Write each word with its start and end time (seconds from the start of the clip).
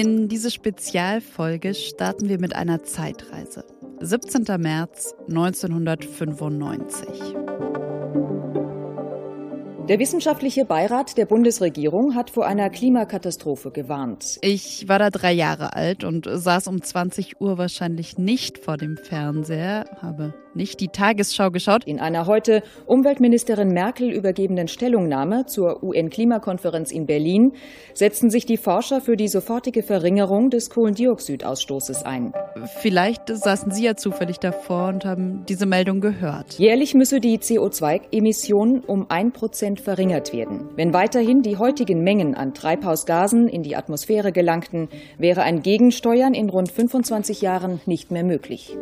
In 0.00 0.28
diese 0.28 0.52
Spezialfolge 0.52 1.74
starten 1.74 2.28
wir 2.28 2.38
mit 2.38 2.54
einer 2.54 2.84
Zeitreise. 2.84 3.64
17. 3.98 4.44
März 4.60 5.12
1995. 5.26 7.08
Der 9.88 9.98
wissenschaftliche 9.98 10.64
Beirat 10.64 11.18
der 11.18 11.26
Bundesregierung 11.26 12.14
hat 12.14 12.30
vor 12.30 12.46
einer 12.46 12.70
Klimakatastrophe 12.70 13.72
gewarnt. 13.72 14.38
Ich 14.40 14.88
war 14.88 15.00
da 15.00 15.10
drei 15.10 15.32
Jahre 15.32 15.74
alt 15.74 16.04
und 16.04 16.28
saß 16.30 16.68
um 16.68 16.80
20 16.80 17.40
Uhr 17.40 17.58
wahrscheinlich 17.58 18.18
nicht 18.18 18.58
vor 18.58 18.76
dem 18.76 18.96
Fernseher, 18.98 19.84
habe 20.00 20.32
nicht 20.58 20.80
die 20.80 20.88
Tagesschau 20.88 21.50
geschaut. 21.50 21.84
In 21.84 22.00
einer 22.00 22.26
heute 22.26 22.62
Umweltministerin 22.84 23.68
Merkel 23.68 24.10
übergebenen 24.10 24.68
Stellungnahme 24.68 25.46
zur 25.46 25.82
UN-Klimakonferenz 25.82 26.90
in 26.90 27.06
Berlin 27.06 27.52
setzen 27.94 28.28
sich 28.28 28.44
die 28.44 28.58
Forscher 28.58 29.00
für 29.00 29.16
die 29.16 29.28
sofortige 29.28 29.82
Verringerung 29.82 30.50
des 30.50 30.68
Kohlendioxidausstoßes 30.68 32.02
ein. 32.02 32.34
Vielleicht 32.80 33.28
saßen 33.28 33.70
Sie 33.70 33.84
ja 33.84 33.94
zufällig 33.94 34.38
davor 34.38 34.88
und 34.88 35.04
haben 35.04 35.44
diese 35.48 35.64
Meldung 35.64 36.00
gehört. 36.00 36.58
Jährlich 36.58 36.94
müsse 36.94 37.20
die 37.20 37.38
CO2-Emission 37.38 38.80
um 38.80 39.06
ein 39.10 39.32
Prozent 39.32 39.80
verringert 39.80 40.32
werden. 40.32 40.68
Wenn 40.74 40.92
weiterhin 40.92 41.42
die 41.42 41.56
heutigen 41.56 42.02
Mengen 42.02 42.34
an 42.34 42.52
Treibhausgasen 42.52 43.48
in 43.48 43.62
die 43.62 43.76
Atmosphäre 43.76 44.32
gelangten, 44.32 44.88
wäre 45.18 45.42
ein 45.42 45.62
Gegensteuern 45.62 46.34
in 46.34 46.50
rund 46.50 46.72
25 46.72 47.42
Jahren 47.42 47.80
nicht 47.86 48.10
mehr 48.10 48.24
möglich. 48.24 48.76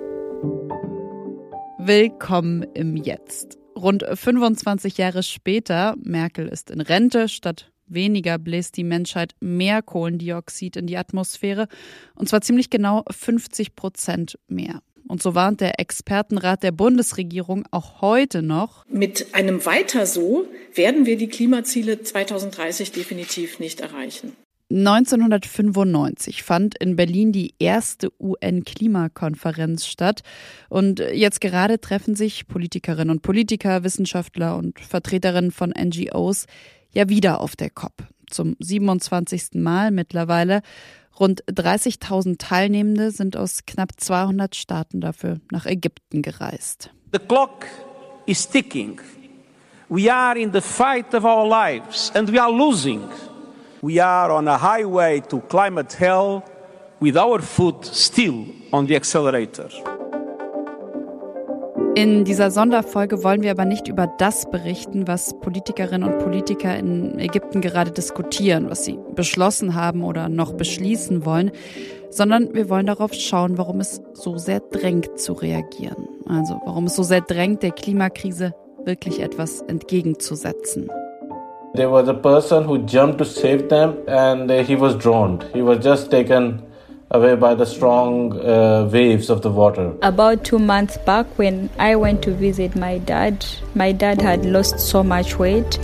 Willkommen 1.86 2.66
im 2.74 2.96
Jetzt. 2.96 3.58
Rund 3.76 4.04
25 4.12 4.98
Jahre 4.98 5.22
später, 5.22 5.94
Merkel 6.02 6.48
ist 6.48 6.72
in 6.72 6.80
Rente, 6.80 7.28
statt 7.28 7.70
weniger 7.86 8.38
bläst 8.38 8.76
die 8.76 8.82
Menschheit 8.82 9.36
mehr 9.38 9.82
Kohlendioxid 9.82 10.76
in 10.76 10.88
die 10.88 10.96
Atmosphäre, 10.96 11.68
und 12.16 12.28
zwar 12.28 12.40
ziemlich 12.40 12.70
genau 12.70 13.04
50 13.08 13.76
Prozent 13.76 14.36
mehr. 14.48 14.82
Und 15.06 15.22
so 15.22 15.36
warnt 15.36 15.60
der 15.60 15.78
Expertenrat 15.78 16.64
der 16.64 16.72
Bundesregierung 16.72 17.64
auch 17.70 18.00
heute 18.00 18.42
noch. 18.42 18.84
Mit 18.88 19.32
einem 19.32 19.64
Weiter 19.64 20.06
so 20.06 20.48
werden 20.74 21.06
wir 21.06 21.16
die 21.16 21.28
Klimaziele 21.28 22.02
2030 22.02 22.90
definitiv 22.90 23.60
nicht 23.60 23.78
erreichen. 23.78 24.32
1995 24.70 26.42
fand 26.42 26.76
in 26.78 26.96
Berlin 26.96 27.30
die 27.30 27.54
erste 27.58 28.10
UN-Klimakonferenz 28.18 29.86
statt. 29.86 30.22
Und 30.68 30.98
jetzt 30.98 31.40
gerade 31.40 31.80
treffen 31.80 32.16
sich 32.16 32.48
Politikerinnen 32.48 33.10
und 33.10 33.22
Politiker, 33.22 33.84
Wissenschaftler 33.84 34.56
und 34.56 34.80
Vertreterinnen 34.80 35.52
von 35.52 35.70
NGOs 35.70 36.46
ja 36.92 37.08
wieder 37.08 37.40
auf 37.40 37.54
der 37.54 37.70
COP. 37.70 37.92
Zum 38.28 38.56
27. 38.58 39.54
Mal 39.54 39.92
mittlerweile. 39.92 40.62
Rund 41.18 41.44
30.000 41.44 42.38
Teilnehmende 42.38 43.10
sind 43.10 43.36
aus 43.36 43.60
knapp 43.66 43.92
200 43.96 44.54
Staaten 44.54 45.00
dafür 45.00 45.40
nach 45.50 45.64
Ägypten 45.64 46.22
gereist. 46.22 46.90
The 47.12 47.20
clock 47.20 47.66
is 48.26 48.48
ticking. 48.48 49.00
We 49.88 50.12
are 50.12 50.36
in 50.36 50.52
the 50.52 50.60
fight 50.60 51.14
of 51.14 51.24
our 51.24 51.48
lives 51.48 52.10
and 52.14 52.30
we 52.32 52.42
are 52.42 52.52
losing. 52.52 53.02
We 53.82 54.02
are 54.02 54.32
on 54.32 54.48
a 54.48 54.58
highway 54.58 55.20
to 55.28 55.40
climate 55.40 55.94
hell 55.98 56.42
with 57.00 57.16
our 57.16 57.40
foot 57.42 57.84
still 57.84 58.46
on 58.72 58.86
the 58.86 58.96
accelerator. 58.96 59.68
In 61.94 62.24
dieser 62.24 62.50
Sonderfolge 62.50 63.22
wollen 63.22 63.42
wir 63.42 63.50
aber 63.50 63.64
nicht 63.64 63.88
über 63.88 64.06
das 64.18 64.50
berichten, 64.50 65.06
was 65.08 65.38
Politikerinnen 65.40 66.10
und 66.10 66.18
Politiker 66.18 66.76
in 66.76 67.18
Ägypten 67.18 67.60
gerade 67.60 67.90
diskutieren, 67.90 68.68
was 68.68 68.84
sie 68.84 68.98
beschlossen 69.14 69.74
haben 69.74 70.04
oder 70.04 70.28
noch 70.28 70.52
beschließen 70.52 71.24
wollen, 71.24 71.50
sondern 72.10 72.52
wir 72.54 72.68
wollen 72.68 72.86
darauf 72.86 73.14
schauen, 73.14 73.56
warum 73.56 73.80
es 73.80 74.02
so 74.12 74.36
sehr 74.36 74.60
drängt 74.60 75.18
zu 75.18 75.32
reagieren. 75.32 76.08
Also 76.26 76.60
warum 76.64 76.84
es 76.84 76.96
so 76.96 77.02
sehr 77.02 77.22
drängt, 77.22 77.62
der 77.62 77.72
Klimakrise 77.72 78.54
wirklich 78.84 79.20
etwas 79.20 79.62
entgegenzusetzen. 79.62 80.90
There 81.76 81.90
was 81.90 82.08
a 82.08 82.14
person 82.14 82.64
who 82.64 82.78
jumped 82.86 83.18
to 83.18 83.26
save 83.26 83.68
them 83.68 83.98
and 84.08 84.50
uh, 84.50 84.62
he 84.62 84.74
was 84.76 84.94
drowned. 84.94 85.42
He 85.52 85.60
was 85.60 85.84
just 85.84 86.10
taken 86.10 86.62
away 87.10 87.34
by 87.36 87.54
the 87.54 87.66
strong 87.66 88.32
uh, 88.32 88.88
waves 88.90 89.28
of 89.28 89.42
the 89.42 89.50
water. 89.50 89.92
About 90.00 90.42
two 90.42 90.58
months 90.58 90.96
back, 90.96 91.26
when 91.36 91.68
I 91.78 91.94
went 91.96 92.22
to 92.22 92.32
visit 92.32 92.76
my 92.76 92.96
dad, 92.96 93.44
my 93.74 93.92
dad 93.92 94.22
had 94.22 94.46
lost 94.46 94.80
so 94.80 95.02
much 95.02 95.38
weight. 95.38 95.78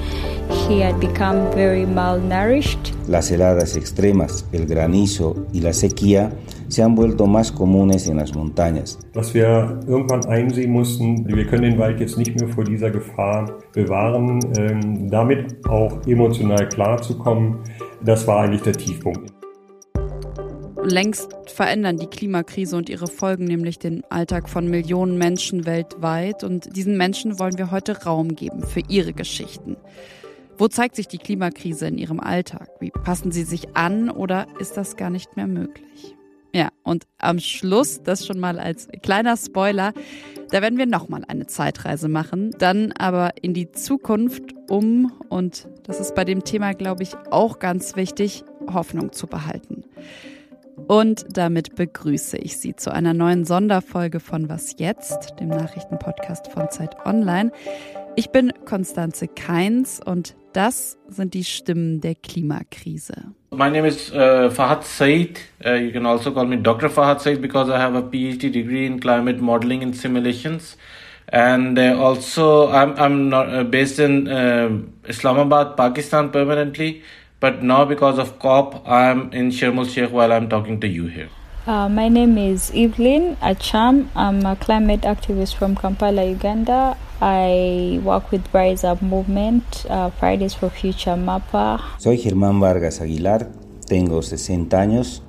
He 0.66 0.80
had 0.80 0.98
become 0.98 1.52
very 1.52 1.84
malnourished. 1.84 2.94
Las 3.06 3.30
heladas 3.30 3.76
extremas, 3.76 4.46
el 4.54 4.64
granizo 4.64 5.46
y 5.52 5.60
la 5.60 5.74
sequía 5.74 6.32
se 6.72 6.82
han 6.82 6.94
vuelto 6.94 7.26
más 7.26 7.52
comunes 7.52 8.08
en 8.08 8.16
las 8.16 8.34
montañas. 8.34 8.98
Was 9.12 9.34
wir 9.34 9.78
irgendwann 9.86 10.24
einsehen 10.24 10.70
mussten, 10.70 11.26
wir 11.28 11.46
können 11.46 11.64
den 11.64 11.78
Wald 11.78 12.00
jetzt 12.00 12.16
nicht 12.16 12.34
mehr 12.40 12.48
vor 12.48 12.64
dieser 12.64 12.90
Gefahr 12.90 13.58
bewahren, 13.74 14.40
ähm, 14.56 15.10
damit 15.10 15.66
auch 15.68 16.00
emotional 16.06 16.66
klarzukommen, 16.68 17.58
das 18.02 18.26
war 18.26 18.40
eigentlich 18.40 18.62
der 18.62 18.72
Tiefpunkt. 18.72 19.32
Längst 20.84 21.36
verändern 21.46 21.98
die 21.98 22.06
Klimakrise 22.06 22.76
und 22.76 22.88
ihre 22.88 23.06
Folgen 23.06 23.44
nämlich 23.44 23.78
den 23.78 24.02
Alltag 24.08 24.48
von 24.48 24.68
Millionen 24.68 25.18
Menschen 25.18 25.66
weltweit 25.66 26.42
und 26.42 26.74
diesen 26.74 26.96
Menschen 26.96 27.38
wollen 27.38 27.58
wir 27.58 27.70
heute 27.70 28.02
Raum 28.04 28.34
geben 28.34 28.62
für 28.62 28.80
ihre 28.88 29.12
Geschichten. 29.12 29.76
Wo 30.56 30.68
zeigt 30.68 30.96
sich 30.96 31.06
die 31.06 31.18
Klimakrise 31.18 31.86
in 31.86 31.98
ihrem 31.98 32.18
Alltag? 32.18 32.68
Wie 32.80 32.90
passen 32.90 33.30
sie 33.30 33.44
sich 33.44 33.76
an 33.76 34.10
oder 34.10 34.46
ist 34.58 34.76
das 34.76 34.96
gar 34.96 35.10
nicht 35.10 35.36
mehr 35.36 35.46
möglich? 35.46 36.16
Ja, 36.54 36.68
und 36.82 37.06
am 37.18 37.38
Schluss, 37.38 38.02
das 38.02 38.26
schon 38.26 38.38
mal 38.38 38.58
als 38.58 38.88
kleiner 39.02 39.36
Spoiler, 39.38 39.94
da 40.50 40.60
werden 40.60 40.76
wir 40.76 40.84
nochmal 40.84 41.24
eine 41.26 41.46
Zeitreise 41.46 42.08
machen, 42.08 42.50
dann 42.58 42.92
aber 42.92 43.30
in 43.40 43.54
die 43.54 43.72
Zukunft, 43.72 44.54
um, 44.68 45.10
und 45.30 45.66
das 45.84 45.98
ist 45.98 46.14
bei 46.14 46.24
dem 46.26 46.44
Thema, 46.44 46.74
glaube 46.74 47.04
ich, 47.04 47.16
auch 47.30 47.58
ganz 47.58 47.96
wichtig, 47.96 48.44
Hoffnung 48.70 49.12
zu 49.12 49.26
behalten. 49.26 49.84
Und 50.88 51.24
damit 51.30 51.74
begrüße 51.74 52.36
ich 52.36 52.58
Sie 52.58 52.76
zu 52.76 52.92
einer 52.92 53.14
neuen 53.14 53.44
Sonderfolge 53.44 54.20
von 54.20 54.50
Was 54.50 54.74
jetzt, 54.78 55.34
dem 55.40 55.48
Nachrichtenpodcast 55.48 56.48
von 56.48 56.70
Zeit 56.70 56.96
Online. 57.06 57.50
Ich 58.14 58.28
bin 58.28 58.52
Konstanze 58.66 59.26
Keins 59.26 59.98
und 60.04 60.36
das 60.52 60.98
sind 61.08 61.32
die 61.32 61.44
Stimmen 61.44 62.02
der 62.02 62.14
Klimakrise. 62.14 63.14
My 63.50 63.70
name 63.70 63.88
is 63.88 64.12
uh, 64.12 64.50
Fahad 64.50 64.84
Said. 64.84 65.40
Uh, 65.64 65.70
you 65.76 65.92
can 65.92 66.04
also 66.04 66.30
call 66.30 66.44
me 66.44 66.56
Dr. 66.58 66.90
Fahad 66.90 67.20
Said 67.20 67.40
because 67.40 67.70
I 67.70 67.78
have 67.78 67.94
a 67.94 68.02
PhD 68.02 68.52
degree 68.52 68.84
in 68.84 69.00
climate 69.00 69.40
modeling 69.40 69.82
and 69.82 69.96
simulations. 69.96 70.76
And 71.28 71.78
uh, 71.78 71.96
also, 71.98 72.70
I'm, 72.70 72.94
I'm 72.98 73.30
not, 73.30 73.48
uh, 73.48 73.64
based 73.64 73.98
in 73.98 74.28
uh, 74.28 74.78
Islamabad, 75.08 75.78
Pakistan 75.78 76.30
permanently. 76.30 77.02
But 77.40 77.62
now, 77.62 77.86
because 77.86 78.18
of 78.18 78.38
COP, 78.38 78.86
I'm 78.86 79.32
in 79.32 79.50
Sharm 79.50 79.78
el 79.78 79.86
Sheikh 79.86 80.12
while 80.12 80.32
I'm 80.32 80.50
talking 80.50 80.80
to 80.80 80.86
you 80.86 81.06
here. 81.06 81.30
Uh, 81.64 81.88
my 81.88 82.08
name 82.08 82.38
is 82.38 82.72
Evelyn 82.74 83.36
Acham. 83.40 84.08
I'm 84.16 84.44
a 84.44 84.56
climate 84.56 85.02
activist 85.02 85.54
from 85.54 85.76
Kampala, 85.76 86.24
Uganda. 86.24 86.96
I 87.20 88.00
work 88.02 88.32
with 88.32 88.42
Rise 88.52 88.82
Up 88.82 89.00
Movement, 89.00 89.86
uh, 89.88 90.10
Fridays 90.10 90.54
for 90.54 90.70
Future 90.70 91.14
MAPA. 91.14 91.80
Soy 91.98 92.16
Germán 92.16 92.58
Vargas 92.58 93.00
Aguilar, 93.00 93.48
tengo 93.86 94.22
60 94.22 94.76
años, 94.76 95.22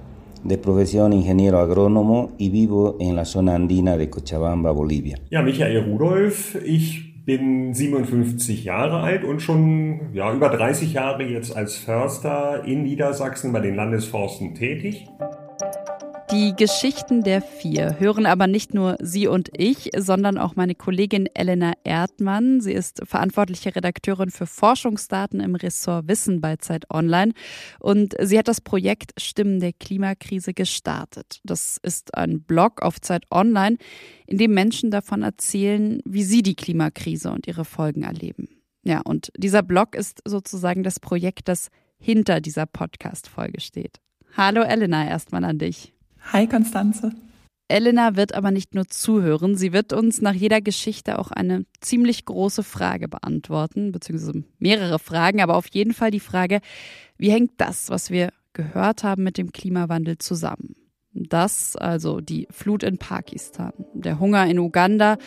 de 0.44 0.57
profesión 0.57 1.13
ingeniero 1.13 1.59
agrónomo 1.59 2.31
y 2.39 2.50
vivo 2.50 2.97
en 3.00 3.15
la 3.15 3.25
zona 3.25 3.53
andina 3.53 3.95
de 3.95 4.09
Cochabamba, 4.09 4.71
Bolivia. 4.71 5.19
Ja, 5.29 5.44
Michael 5.44 5.85
Rudolf, 5.85 6.55
ich 6.65 7.13
bin 7.25 7.75
57 7.75 8.63
Jahre 8.63 9.01
alt 9.01 9.24
und 9.24 9.39
schon 9.39 10.09
ja, 10.13 10.33
über 10.33 10.50
30 10.50 10.94
Jahre 10.94 11.21
jetzt 11.25 11.56
als 11.56 11.75
Förster 11.75 12.63
in 12.65 12.81
Niedersachsen 12.81 13.53
bei 13.53 13.59
den 13.59 13.75
Landesforsten 13.75 14.56
tätig. 14.56 15.06
Die 16.33 16.56
Geschichten 16.56 17.21
der 17.21 17.44
vier 17.44 18.00
hören 18.00 18.25
aber 18.25 18.47
nicht 18.47 18.74
nur 18.74 18.97
Sie 19.00 19.27
und 19.27 19.51
ich, 19.56 19.91
sondern 19.95 20.39
auch 20.39 20.56
meine 20.56 20.74
Kollegin 20.74 21.27
Elena 21.35 21.74
Erdmann. 21.83 22.59
Sie 22.59 22.74
ist 22.74 23.01
verantwortliche 23.06 23.75
Redakteurin 23.75 24.31
für 24.31 24.47
Forschungsdaten 24.47 25.39
im 25.41 25.53
Ressort 25.53 26.07
Wissen 26.07 26.41
bei 26.41 26.56
Zeit 26.56 26.89
Online 26.89 27.33
und 27.80 28.15
sie 28.19 28.39
hat 28.39 28.47
das 28.47 28.62
Projekt 28.62 29.12
Stimmen 29.21 29.59
der 29.59 29.74
Klimakrise 29.74 30.56
gestartet. 30.56 31.39
Das 31.44 31.77
ist 31.83 32.18
ein 32.18 32.41
Blog 32.41 32.81
auf 32.81 33.00
Zeit 33.00 33.25
Online, 33.30 33.77
in 34.25 34.39
dem 34.39 34.56
Menschen 34.56 34.89
davon 34.89 35.21
erzählen, 35.21 36.01
wie 36.03 36.24
sie 36.24 36.41
die 36.41 36.56
Klimakrise 36.56 37.31
und 37.31 37.45
ihre 37.45 37.63
Folgen 37.63 38.01
erleben. 38.01 38.50
Ja, 38.83 39.01
und 39.01 39.31
dieser 39.38 39.62
Blog 39.62 39.94
ist 39.94 40.21
sozusagen 40.25 40.81
das 40.81 41.00
Projekt, 41.00 41.47
das 41.47 41.69
hinter 42.00 42.41
dieser 42.41 42.65
Podcast-Folge 42.65 43.62
steht. 43.62 44.00
Hallo 44.35 44.63
Elena, 44.63 45.07
erstmal 45.07 45.44
an 45.44 45.59
dich. 45.59 45.93
Hi 46.33 46.47
Konstanze. 46.47 47.12
Elena 47.68 48.15
wird 48.15 48.33
aber 48.33 48.50
nicht 48.50 48.74
nur 48.74 48.88
zuhören, 48.88 49.56
sie 49.56 49.71
wird 49.71 49.94
uns 49.94 50.19
nach 50.19 50.33
jeder 50.33 50.62
Geschichte 50.62 51.19
auch 51.19 51.30
eine 51.30 51.68
ziemlich 51.80 52.25
große 52.25 52.63
Frage 52.63 53.07
beantworten, 53.07 53.91
beziehungsweise 53.91 54.44
mehrere 54.57 54.97
Fragen, 54.97 55.41
aber 55.41 55.56
auf 55.56 55.68
jeden 55.71 55.94
Fall 55.94 56.09
die 56.09 56.19
Frage, 56.19 56.62
wie 57.19 57.30
hängt 57.30 57.51
das, 57.57 57.91
was 57.91 58.09
wir 58.09 58.33
gehört 58.53 59.03
haben 59.03 59.24
mit 59.24 59.38
dem 59.38 59.51
Klimawandel 59.51 60.18
zusammen. 60.18 60.75
Das, 61.13 61.75
also 61.75 62.19
die 62.19 62.47
Flut 62.50 62.81
in 62.81 62.97
Pakistan, 62.97 63.74
der 63.94 64.19
Hunger 64.19 64.47
in 64.47 64.57
Uganda, 64.57 65.18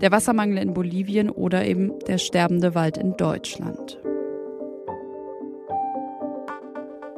der 0.00 0.12
Wassermangel 0.12 0.56
in 0.56 0.72
Bolivien 0.72 1.28
oder 1.28 1.66
eben 1.66 1.98
der 2.06 2.16
sterbende 2.16 2.74
Wald 2.74 2.96
in 2.96 3.18
Deutschland. 3.18 3.98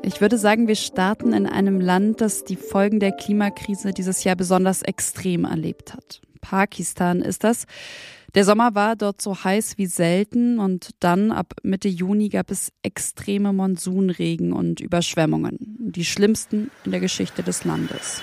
Ich 0.07 0.21
würde 0.21 0.39
sagen, 0.39 0.69
wir 0.69 0.77
starten 0.77 1.33
in 1.33 1.49
einem 1.49 1.81
Land, 1.81 2.21
das 2.21 2.45
die 2.45 2.55
Folgen 2.55 3.01
der 3.01 3.11
Klimakrise 3.11 3.91
dieses 3.91 4.23
Jahr 4.23 4.37
besonders 4.37 4.83
extrem 4.83 5.45
erlebt 5.45 5.95
hat. 5.95 6.21
Pakistan 6.41 7.23
ist 7.23 7.43
das. 7.43 7.65
Der 8.37 8.45
Sommer 8.45 8.77
war 8.77 8.95
dort 8.95 9.21
so 9.21 9.43
heiß 9.43 9.79
wie 9.79 9.87
selten 9.87 10.61
und 10.61 10.91
dann 11.01 11.33
ab 11.33 11.55
Mitte 11.65 11.89
Juni 11.89 12.29
gab 12.29 12.53
es 12.53 12.71
extreme 12.85 13.53
Monsunregen 13.53 14.53
und 14.53 14.79
Überschwemmungen, 14.79 15.59
die 15.61 16.05
schlimmsten 16.05 16.71
in 16.85 16.93
der 16.93 17.01
Geschichte 17.01 17.43
des 17.43 17.65
Landes. 17.65 18.23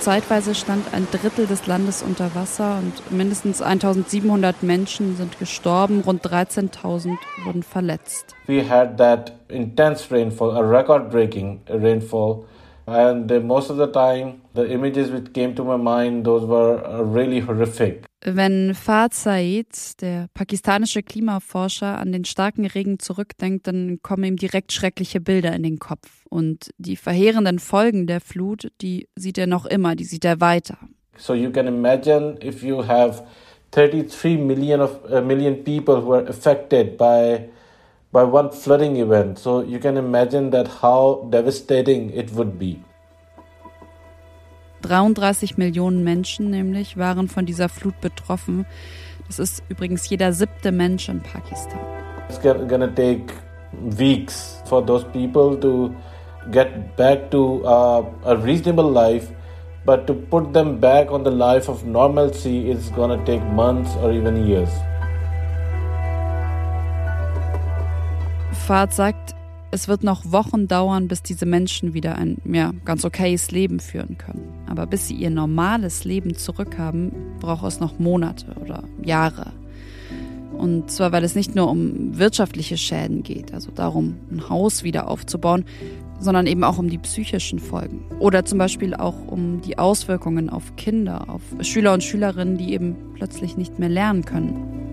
Zeitweise 0.00 0.54
stand 0.54 0.94
ein 0.94 1.06
Drittel 1.10 1.46
des 1.46 1.66
Landes 1.66 2.02
unter 2.02 2.34
Wasser 2.34 2.78
und 2.78 3.12
mindestens 3.12 3.60
1700 3.60 4.62
Menschen 4.62 5.14
sind 5.16 5.38
gestorben, 5.38 6.00
rund 6.00 6.24
13.000 6.24 7.18
wurden 7.44 7.62
verletzt. 7.62 8.34
We 8.46 8.66
had 8.66 8.96
that 8.96 9.32
intense 9.48 10.10
rainfall, 10.10 10.56
a 10.56 10.60
record-breaking 10.60 11.60
rainfall 11.68 12.44
And 12.86 13.30
most 13.44 13.70
of 13.70 13.76
the 13.76 13.86
time, 13.86 14.42
the 14.54 14.64
images 14.64 15.10
which 15.10 15.32
came 15.32 15.54
to 15.54 15.64
my 15.64 15.76
mind, 15.76 16.24
those 16.24 16.46
were 16.46 16.82
uh, 16.84 17.02
really 17.02 17.40
horrific. 17.40 18.06
Wenn 18.22 18.74
Fahd 18.74 19.14
Said, 19.14 19.66
der 20.00 20.28
pakistanische 20.34 21.02
Klimaforscher, 21.02 21.98
an 21.98 22.12
den 22.12 22.24
starken 22.24 22.66
Regen 22.66 22.98
zurückdenkt, 22.98 23.66
dann 23.66 24.00
kommen 24.02 24.24
ihm 24.24 24.36
direkt 24.36 24.72
schreckliche 24.72 25.20
Bilder 25.20 25.52
in 25.54 25.62
den 25.62 25.78
Kopf. 25.78 26.26
Und 26.28 26.70
die 26.78 26.96
verheerenden 26.96 27.58
Folgen 27.58 28.06
der 28.06 28.20
Flut, 28.20 28.72
die 28.80 29.08
sieht 29.16 29.38
er 29.38 29.46
noch 29.46 29.66
immer, 29.66 29.96
die 29.96 30.04
sieht 30.04 30.24
er 30.24 30.40
weiter. 30.40 30.76
So 31.16 31.34
you 31.34 31.50
can 31.50 31.66
imagine 31.66 32.38
if 32.42 32.62
you 32.62 32.86
have 32.86 33.22
33 33.72 34.36
million 34.36 34.80
of 34.80 34.98
uh, 35.10 35.20
million 35.20 35.62
people 35.64 36.02
who 36.02 36.14
are 36.14 36.26
affected 36.28 36.96
by 36.96 37.48
by 38.12 38.24
one 38.24 38.50
flooding 38.50 38.96
event. 38.96 39.38
So 39.38 39.62
you 39.62 39.78
can 39.78 39.96
imagine 39.96 40.50
that 40.50 40.68
how 40.82 41.28
devastating 41.30 42.10
it 42.10 42.32
would 42.32 42.58
be. 42.58 42.82
33 44.82 45.58
Millionen 45.58 46.02
Menschen 46.04 46.50
nämlich 46.50 46.96
waren 46.96 47.28
von 47.28 47.46
dieser 47.46 47.68
Flut 47.68 48.00
betroffen. 48.00 48.66
Das 49.26 49.38
ist 49.38 49.62
übrigens 49.68 50.08
jeder 50.08 50.32
siebte 50.32 50.72
Mensch 50.72 51.08
in 51.08 51.20
Pakistan. 51.20 51.78
It's 52.28 52.40
gonna 52.40 52.88
take 52.88 53.32
weeks 53.98 54.62
for 54.64 54.84
those 54.84 55.04
people 55.12 55.56
to 55.60 55.94
get 56.50 56.96
back 56.96 57.30
to 57.30 57.62
uh, 57.64 58.04
a 58.24 58.34
reasonable 58.36 58.90
life, 58.90 59.28
but 59.84 60.06
to 60.06 60.14
put 60.14 60.52
them 60.52 60.80
back 60.80 61.10
on 61.10 61.22
the 61.24 61.30
life 61.30 61.68
of 61.68 61.84
normalcy 61.84 62.70
is 62.70 62.90
gonna 62.96 63.22
take 63.24 63.44
months 63.52 63.94
or 64.02 64.12
even 64.12 64.46
years. 64.46 64.70
Fahrt 68.70 68.94
sagt, 68.94 69.34
es 69.72 69.88
wird 69.88 70.04
noch 70.04 70.30
Wochen 70.30 70.68
dauern, 70.68 71.08
bis 71.08 71.24
diese 71.24 71.44
Menschen 71.44 71.92
wieder 71.92 72.14
ein 72.14 72.36
ja, 72.44 72.70
ganz 72.84 73.04
okayes 73.04 73.50
Leben 73.50 73.80
führen 73.80 74.16
können. 74.16 74.48
Aber 74.68 74.86
bis 74.86 75.08
sie 75.08 75.14
ihr 75.14 75.30
normales 75.30 76.04
Leben 76.04 76.36
zurückhaben, 76.36 77.10
braucht 77.40 77.64
es 77.64 77.80
noch 77.80 77.98
Monate 77.98 78.54
oder 78.62 78.84
Jahre. 79.04 79.50
Und 80.56 80.88
zwar, 80.88 81.10
weil 81.10 81.24
es 81.24 81.34
nicht 81.34 81.56
nur 81.56 81.68
um 81.68 82.16
wirtschaftliche 82.16 82.78
Schäden 82.78 83.24
geht, 83.24 83.52
also 83.52 83.72
darum, 83.72 84.14
ein 84.30 84.48
Haus 84.48 84.84
wieder 84.84 85.08
aufzubauen, 85.08 85.64
sondern 86.20 86.46
eben 86.46 86.62
auch 86.62 86.78
um 86.78 86.88
die 86.88 86.98
psychischen 86.98 87.58
Folgen. 87.58 88.04
Oder 88.20 88.44
zum 88.44 88.58
Beispiel 88.58 88.94
auch 88.94 89.26
um 89.26 89.62
die 89.62 89.78
Auswirkungen 89.78 90.48
auf 90.48 90.76
Kinder, 90.76 91.28
auf 91.28 91.42
Schüler 91.62 91.92
und 91.92 92.04
Schülerinnen, 92.04 92.56
die 92.56 92.72
eben 92.72 92.94
plötzlich 93.14 93.56
nicht 93.56 93.80
mehr 93.80 93.88
lernen 93.88 94.24
können. 94.24 94.89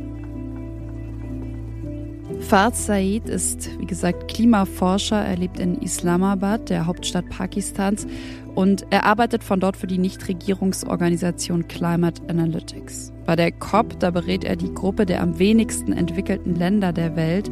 Fard 2.40 2.76
Said 2.76 3.28
ist, 3.28 3.70
wie 3.80 3.86
gesagt, 3.86 4.30
Klimaforscher. 4.30 5.18
Er 5.18 5.38
lebt 5.38 5.60
in 5.60 5.82
Islamabad, 5.82 6.70
der 6.70 6.86
Hauptstadt 6.86 7.30
Pakistans, 7.30 8.08
und 8.56 8.86
er 8.90 9.04
arbeitet 9.04 9.44
von 9.44 9.60
dort 9.60 9.78
für 9.78 9.88
die 9.88 9.98
Nichtregierungsorganisation 9.98 11.68
Climate 11.68 12.22
Analytics. 12.30 13.12
Bei 13.26 13.36
der 13.36 13.52
COP, 13.52 14.00
da 14.00 14.12
berät 14.12 14.44
er 14.44 14.56
die 14.56 14.74
Gruppe 14.74 15.06
der 15.06 15.22
am 15.22 15.40
wenigsten 15.40 15.94
entwickelten 15.94 16.56
Länder 16.56 16.94
der 16.94 17.16
Welt. 17.16 17.52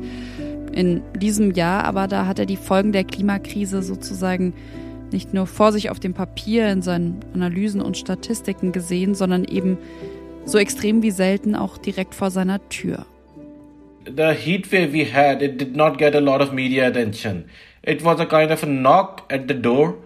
In 0.71 1.01
diesem 1.19 1.51
Jahr 1.51 1.83
aber, 1.83 2.07
da 2.07 2.25
hat 2.25 2.39
er 2.39 2.45
die 2.45 2.57
Folgen 2.57 2.91
der 2.91 3.03
Klimakrise 3.03 3.83
sozusagen 3.83 4.53
nicht 5.11 5.33
nur 5.33 5.45
vor 5.45 5.71
sich 5.71 5.89
auf 5.89 5.99
dem 5.99 6.13
Papier 6.13 6.69
in 6.71 6.81
seinen 6.81 7.19
Analysen 7.33 7.81
und 7.81 7.97
Statistiken 7.97 8.71
gesehen, 8.71 9.13
sondern 9.13 9.43
eben 9.43 9.77
so 10.45 10.57
extrem 10.57 11.01
wie 11.01 11.11
selten 11.11 11.55
auch 11.55 11.77
direkt 11.77 12.15
vor 12.15 12.31
seiner 12.31 12.67
Tür. 12.69 13.05
The 14.05 14.33
heat 14.33 14.71
wave 14.71 14.93
we 14.93 15.05
had, 15.05 15.41
it 15.41 15.57
did 15.57 15.75
not 15.75 15.97
get 15.97 16.15
a 16.15 16.21
lot 16.21 16.41
of 16.41 16.53
media 16.53 16.87
attention. 16.87 17.49
It 17.83 18.03
was 18.03 18.19
a 18.19 18.25
kind 18.25 18.51
of 18.51 18.63
a 18.63 18.65
knock 18.65 19.25
at 19.29 19.47
the 19.47 19.53
door 19.53 19.97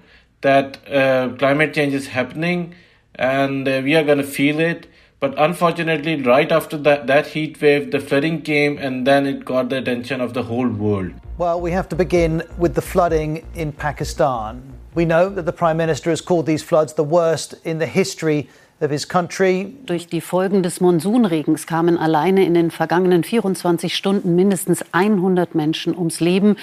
that 0.42 0.78
uh, 0.90 1.30
climate 1.38 1.74
change 1.74 1.94
is 1.94 2.08
happening 2.08 2.76
and 3.16 3.68
uh, 3.68 3.82
we 3.84 3.96
are 3.96 4.04
going 4.04 4.18
to 4.18 4.24
feel 4.24 4.60
it. 4.60 4.88
But 5.20 5.38
unfortunately, 5.38 6.22
right 6.22 6.50
after 6.50 6.78
that, 6.78 7.08
that 7.08 7.28
heat 7.28 7.62
wave, 7.62 7.92
the 7.92 8.00
flooding 8.00 8.42
came 8.42 8.78
and 8.78 9.06
then 9.06 9.26
it 9.26 9.44
got 9.44 9.70
the 9.70 9.78
attention 9.78 10.22
of 10.22 10.34
the 10.34 10.44
whole 10.44 10.70
world. 10.70 11.12
Well, 11.38 11.60
we 11.60 11.72
have 11.72 11.90
to 11.90 11.96
begin 11.96 12.44
with 12.58 12.76
the 12.76 12.82
flooding 12.82 13.46
in 13.54 13.74
Pakistan. 13.74 14.80
We 14.96 15.04
know 15.06 15.30
that 15.30 15.46
the 15.46 15.54
Prime 15.54 15.78
Minister 15.78 16.10
has 16.10 16.22
called 16.22 16.46
these 16.46 16.64
floods 16.64 16.94
the 16.94 17.04
worst 17.04 17.56
in 17.66 17.80
the 17.80 17.86
history 17.86 18.50
Durch 18.80 20.08
die 20.08 20.22
Folgen 20.22 20.64
des 20.64 20.80
Monsunregens 20.80 21.68
kamen 21.68 21.98
alleine 21.98 22.46
in 22.46 22.54
den 22.54 22.72
vergangenen 22.72 23.26
24 23.26 23.94
Stunden 23.94 24.36
mindestens 24.36 24.86
100 24.94 25.54
Menschen 25.54 25.98
ums 25.98 26.22
Leben, 26.22 26.56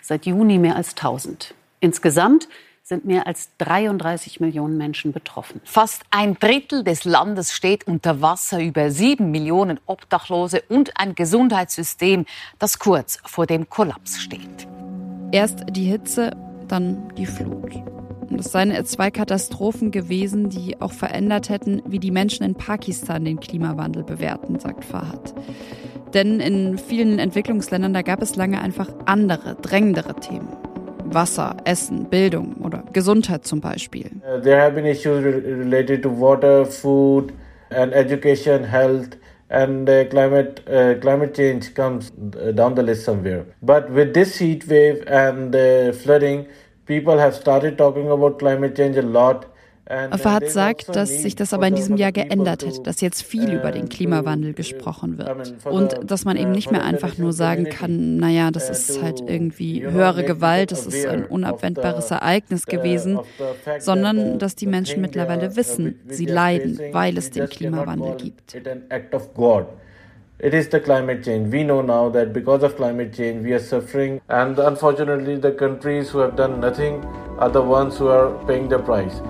seit 0.00 0.26
Juni 0.26 0.58
mehr 0.58 0.74
als 0.74 0.90
1000. 0.90 1.54
Insgesamt 1.78 2.48
sind 2.82 3.04
mehr 3.04 3.28
als 3.28 3.50
33 3.58 4.40
Millionen 4.40 4.76
Menschen 4.76 5.12
betroffen. 5.12 5.60
Fast 5.64 6.02
ein 6.10 6.36
Drittel 6.38 6.82
des 6.82 7.04
Landes 7.04 7.52
steht 7.52 7.86
unter 7.86 8.20
Wasser, 8.20 8.60
über 8.60 8.90
sieben 8.90 9.30
Millionen 9.30 9.78
Obdachlose 9.86 10.62
und 10.68 10.98
ein 10.98 11.14
Gesundheitssystem, 11.14 12.26
das 12.58 12.80
kurz 12.80 13.18
vor 13.24 13.46
dem 13.46 13.70
Kollaps 13.70 14.20
steht. 14.20 14.66
Erst 15.30 15.60
die 15.70 15.84
Hitze, 15.84 16.32
dann 16.66 17.14
die 17.16 17.26
Flut. 17.26 18.01
Und 18.32 18.40
es 18.40 18.50
seien 18.50 18.72
zwei 18.86 19.10
Katastrophen 19.10 19.90
gewesen, 19.90 20.48
die 20.48 20.80
auch 20.80 20.92
verändert 20.92 21.50
hätten, 21.50 21.82
wie 21.86 21.98
die 21.98 22.10
Menschen 22.10 22.46
in 22.46 22.54
Pakistan 22.54 23.26
den 23.26 23.38
Klimawandel 23.38 24.04
bewerten, 24.04 24.58
sagt 24.58 24.86
Fahad. 24.86 25.34
Denn 26.14 26.40
in 26.40 26.78
vielen 26.78 27.18
Entwicklungsländern, 27.18 27.92
da 27.92 28.00
gab 28.00 28.22
es 28.22 28.34
lange 28.34 28.62
einfach 28.62 28.88
andere, 29.04 29.56
drängendere 29.60 30.14
Themen. 30.14 30.48
Wasser, 31.04 31.58
Essen, 31.66 32.06
Bildung 32.08 32.54
oder 32.62 32.84
Gesundheit 32.94 33.46
zum 33.46 33.60
Beispiel. 33.60 34.10
Uh, 34.24 34.40
there 34.40 34.58
have 34.58 34.74
been 34.74 34.86
issues 34.86 35.22
related 35.22 36.02
to 36.02 36.08
water, 36.08 36.64
food 36.64 37.34
and 37.68 37.92
education, 37.92 38.64
health 38.64 39.18
and 39.50 39.90
uh, 39.90 40.06
climate 40.06 40.62
uh, 40.66 40.94
climate 41.00 41.34
change 41.34 41.74
comes 41.74 42.10
uh, 42.10 42.52
down 42.52 42.74
the 42.74 42.82
list 42.82 43.04
somewhere. 43.04 43.44
But 43.60 43.90
with 43.90 44.14
this 44.14 44.38
heat 44.38 44.66
wave 44.66 45.04
and 45.06 45.54
uh, 45.54 45.92
flooding, 45.92 46.46
People 46.86 47.20
have 47.20 47.34
started 47.34 47.78
talking 47.78 48.10
about 48.10 48.38
climate 48.38 48.74
change 48.74 48.98
a 48.98 49.02
lot. 49.02 49.46
Fahad 50.18 50.48
sagt, 50.48 50.94
dass 50.94 51.22
sich 51.22 51.34
das 51.34 51.52
aber 51.52 51.66
in 51.66 51.74
diesem 51.74 51.96
Jahr 51.96 52.12
geändert 52.12 52.64
hat, 52.64 52.86
dass 52.86 53.00
jetzt 53.00 53.22
viel 53.22 53.52
über 53.52 53.72
den 53.72 53.88
Klimawandel 53.88 54.54
gesprochen 54.54 55.18
wird 55.18 55.66
und 55.66 55.98
dass 56.08 56.24
man 56.24 56.36
eben 56.36 56.52
nicht 56.52 56.70
mehr 56.70 56.84
einfach 56.84 57.18
nur 57.18 57.32
sagen 57.32 57.64
kann, 57.64 58.16
naja, 58.16 58.50
das 58.50 58.70
ist 58.70 59.02
halt 59.02 59.20
irgendwie 59.20 59.84
höhere 59.84 60.24
Gewalt, 60.24 60.70
das 60.70 60.86
ist 60.86 61.04
ein 61.04 61.24
unabwendbares 61.26 62.10
Ereignis 62.10 62.66
gewesen, 62.66 63.18
sondern 63.80 64.38
dass 64.38 64.54
die 64.54 64.66
Menschen 64.66 65.02
mittlerweile 65.02 65.56
wissen, 65.56 66.00
sie 66.06 66.26
leiden, 66.26 66.80
weil 66.92 67.18
es 67.18 67.30
den 67.30 67.48
Klimawandel 67.48 68.16
gibt. 68.16 68.56
It 70.42 70.54
is 70.54 70.68
the 70.70 70.80
climate 70.80 71.22
change. 71.22 71.52
We 71.52 71.62
know 71.62 71.82
now 71.82 72.10
that 72.10 72.32
because 72.32 72.64
of 72.64 72.74
climate 72.74 73.14
change, 73.14 73.44
we 73.44 73.52
are 73.52 73.60
suffering, 73.60 74.20
and 74.28 74.58
unfortunately, 74.58 75.36
the 75.36 75.52
countries 75.52 76.10
who 76.10 76.18
have 76.18 76.34
done 76.34 76.58
nothing 76.58 77.04
are 77.38 77.48
the 77.48 77.62
ones 77.62 77.96
who 77.96 78.08
are 78.08 78.32
paying 78.48 78.68
the 78.68 78.80
price. 78.80 79.22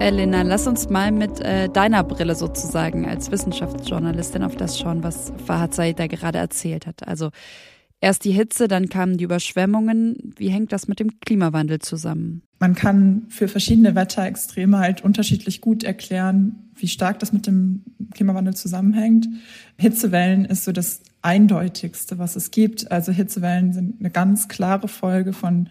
Elena, 0.00 0.40
lass 0.40 0.66
uns 0.66 0.88
mal 0.88 1.12
mit 1.12 1.40
äh, 1.40 1.68
deiner 1.68 2.02
Brille 2.02 2.34
sozusagen 2.34 3.06
als 3.06 3.30
Wissenschaftsjournalistin 3.30 4.42
auf 4.42 4.56
das 4.56 4.78
schauen, 4.78 5.02
was 5.02 5.34
Fahad 5.44 5.74
Said 5.74 5.98
da 5.98 6.06
gerade 6.06 6.38
erzählt 6.38 6.86
hat. 6.86 7.06
Also 7.06 7.28
erst 8.00 8.24
die 8.24 8.32
Hitze, 8.32 8.68
dann 8.68 8.88
kamen 8.88 9.18
die 9.18 9.24
Überschwemmungen. 9.24 10.32
Wie 10.34 10.48
hängt 10.48 10.72
das 10.72 10.88
mit 10.88 10.98
dem 11.00 11.20
Klimawandel 11.20 11.80
zusammen? 11.80 12.40
Man 12.58 12.74
kann 12.74 13.26
für 13.28 13.48
verschiedene 13.48 13.94
Wetterextreme 13.94 14.78
halt 14.78 15.04
unterschiedlich 15.04 15.60
gut 15.60 15.84
erklären, 15.84 16.69
wie 16.80 16.88
stark 16.88 17.18
das 17.18 17.32
mit 17.32 17.46
dem 17.46 17.82
Klimawandel 18.14 18.54
zusammenhängt. 18.54 19.28
Hitzewellen 19.78 20.44
ist 20.44 20.64
so 20.64 20.72
das 20.72 21.00
eindeutigste, 21.22 22.18
was 22.18 22.36
es 22.36 22.50
gibt. 22.50 22.90
Also 22.90 23.12
Hitzewellen 23.12 23.72
sind 23.72 24.00
eine 24.00 24.10
ganz 24.10 24.48
klare 24.48 24.88
Folge 24.88 25.32
von, 25.32 25.68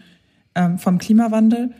ähm, 0.54 0.78
vom 0.78 0.98
Klimawandel. 0.98 1.72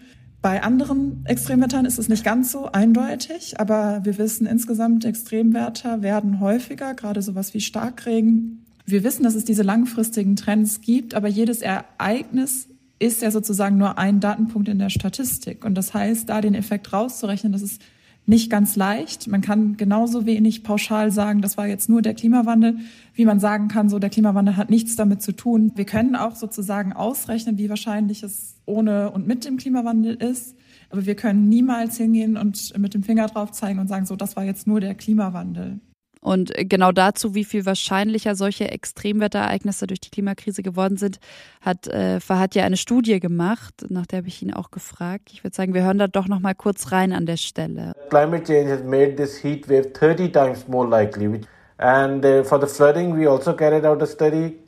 Bei 0.43 0.63
anderen 0.63 1.25
Extremwettern 1.27 1.85
ist 1.85 1.99
es 1.99 2.09
nicht 2.09 2.25
ganz 2.25 2.51
so 2.51 2.73
eindeutig, 2.73 3.61
aber 3.61 4.01
wir 4.05 4.17
wissen 4.17 4.47
insgesamt, 4.47 5.05
Extremwetter 5.05 6.03
werden 6.03 6.41
häufiger, 6.41 6.95
gerade 6.95 7.21
sowas 7.21 7.53
wie 7.53 7.61
Starkregen. 7.61 8.65
Wir 8.87 9.05
wissen, 9.05 9.23
dass 9.23 9.35
es 9.35 9.45
diese 9.45 9.63
langfristigen 9.63 10.37
Trends 10.37 10.81
gibt, 10.81 11.15
aber 11.15 11.29
jedes 11.29 11.61
Ereignis 11.61 12.69
ist 12.99 13.23
ja 13.23 13.31
sozusagen 13.31 13.77
nur 13.77 13.99
ein 13.99 14.21
Datenpunkt 14.21 14.69
in 14.69 14.79
der 14.79 14.91
Statistik. 14.91 15.65
Und 15.65 15.75
das 15.75 15.93
heißt, 15.95 16.29
da 16.29 16.41
den 16.41 16.55
Effekt 16.55 16.93
rauszurechnen, 16.93 17.53
das 17.53 17.63
ist 17.63 17.83
nicht 18.27 18.51
ganz 18.51 18.77
leicht. 18.77 19.27
Man 19.29 19.41
kann 19.41 19.77
genauso 19.77 20.27
wenig 20.27 20.63
pauschal 20.63 21.11
sagen, 21.11 21.43
das 21.43 21.57
war 21.57 21.67
jetzt 21.67 21.89
nur 21.89 22.03
der 22.03 22.15
Klimawandel, 22.15 22.79
wie 23.15 23.25
man 23.25 23.41
sagen 23.41 23.69
kann, 23.69 23.89
so 23.89 23.99
der 23.99 24.11
Klimawandel 24.11 24.57
hat 24.57 24.71
nichts 24.71 24.97
damit 24.97 25.21
zu 25.23 25.33
tun. 25.33 25.73
Wir 25.75 25.85
können 25.85 26.15
auch 26.15 26.37
sozusagen 26.37 26.93
ausrechnen, 26.93 27.59
wie 27.59 27.69
wahrscheinlich 27.69 28.23
es 28.23 28.57
ohne 28.67 29.11
und 29.11 29.27
mit 29.27 29.45
dem 29.45 29.57
Klimawandel 29.57 30.15
ist. 30.15 30.57
Aber 30.91 31.07
wir 31.07 31.15
können 31.15 31.49
niemals 31.49 31.97
hingehen 31.97 32.37
und 32.37 32.77
mit 32.79 32.95
dem 32.95 33.03
Finger 33.03 33.27
drauf 33.27 33.53
zeigen 33.53 33.79
und 33.79 33.89
sagen, 33.89 34.07
so, 34.07 34.17
das 34.17 34.37
war 34.37 34.45
jetzt 34.45 34.67
nur 34.67 34.81
der 34.81 34.95
Klimawandel. 34.95 35.81
Und 36.21 36.53
genau 36.55 36.93
dazu, 36.93 37.35
wie 37.35 37.45
viel 37.45 37.65
wahrscheinlicher 37.65 38.35
solche 38.35 38.71
Extremwetterereignisse 38.71 39.87
durch 39.87 40.01
die 40.01 40.11
Klimakrise 40.11 40.63
geworden 40.63 40.99
sind, 40.99 41.19
hat 41.63 41.87
äh, 41.89 42.21
Fahad 42.21 42.55
ja 42.55 42.65
eine 42.65 42.77
Studie 42.77 43.21
gemacht, 43.21 43.87
nach 43.89 44.07
der 44.07 44.19
habe 44.19 44.29
ich 44.29 44.43
ihn 44.43 44.53
auch 44.53 44.71
gefragt. 44.71 45.31
Ich 45.33 45.43
würde 45.45 45.57
sagen, 45.57 45.73
wir 45.73 45.83
hören 45.83 45.99
da 45.99 46.09
doch 46.09 46.29
noch 46.29 46.41
mal 46.41 46.55
kurz 46.55 46.93
rein 46.93 47.15
an 47.15 47.25
der 47.25 47.39
Stelle. 47.39 47.93
Climate 48.11 48.45
change 48.45 48.71
has 48.71 48.85
made 48.85 49.17
this 49.17 49.43
heat 49.43 49.69
wave 49.69 49.93
30 49.95 50.31
times 50.31 50.69
more 50.69 50.87
likely. 50.87 51.41
And 51.79 52.23
uh, 52.23 52.45
for 52.45 52.61
the 52.61 52.67
flooding, 52.67 53.19
we 53.19 53.27
also 53.27 53.55
carried 53.55 53.87
out 53.87 54.03
a 54.03 54.07
study, 54.07 54.59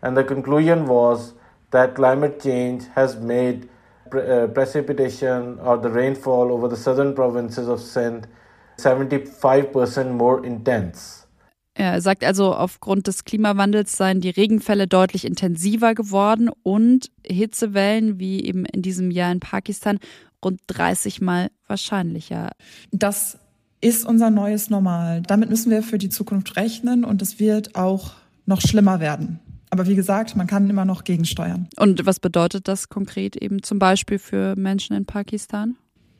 and 0.00 0.16
the 0.16 0.24
conclusion 0.24 0.88
was 0.88 1.34
that 1.70 1.94
climate 1.94 2.40
change 2.40 2.84
has 2.94 3.20
made 3.20 3.68
pre 4.08 4.22
uh, 4.22 4.46
precipitation 4.46 5.58
or 5.60 5.76
the 5.76 5.90
rainfall 5.90 6.50
over 6.50 6.66
the 6.66 6.76
southern 6.76 7.14
provinces 7.14 7.68
of 7.68 7.80
Sindh 7.80 8.26
75% 8.78 10.12
more 10.12 10.44
intense. 10.44 11.24
Er 11.76 12.00
sagt 12.00 12.22
also, 12.22 12.54
aufgrund 12.54 13.08
des 13.08 13.24
Klimawandels 13.24 13.96
seien 13.96 14.20
die 14.20 14.30
Regenfälle 14.30 14.86
deutlich 14.86 15.24
intensiver 15.24 15.94
geworden 15.94 16.48
und 16.62 17.10
Hitzewellen, 17.26 18.20
wie 18.20 18.44
eben 18.44 18.64
in 18.64 18.82
diesem 18.82 19.10
Jahr 19.10 19.32
in 19.32 19.40
Pakistan, 19.40 19.98
rund 20.44 20.60
30 20.68 21.20
Mal 21.20 21.50
wahrscheinlicher. 21.66 22.52
Das 22.92 23.38
ist 23.80 24.06
unser 24.06 24.30
neues 24.30 24.70
Normal. 24.70 25.22
Damit 25.22 25.50
müssen 25.50 25.70
wir 25.70 25.82
für 25.82 25.98
die 25.98 26.10
Zukunft 26.10 26.56
rechnen 26.56 27.04
und 27.04 27.20
es 27.22 27.40
wird 27.40 27.74
auch 27.74 28.12
noch 28.46 28.60
schlimmer 28.60 29.00
werden. 29.00 29.40
Aber 29.70 29.88
wie 29.88 29.96
gesagt, 29.96 30.36
man 30.36 30.46
kann 30.46 30.70
immer 30.70 30.84
noch 30.84 31.02
gegensteuern. 31.02 31.68
Und 31.76 32.06
was 32.06 32.20
bedeutet 32.20 32.68
das 32.68 32.88
konkret 32.88 33.34
eben 33.34 33.64
zum 33.64 33.80
Beispiel 33.80 34.20
für 34.20 34.54
Menschen 34.54 34.94
in 34.94 35.04
Pakistan? 35.04 35.76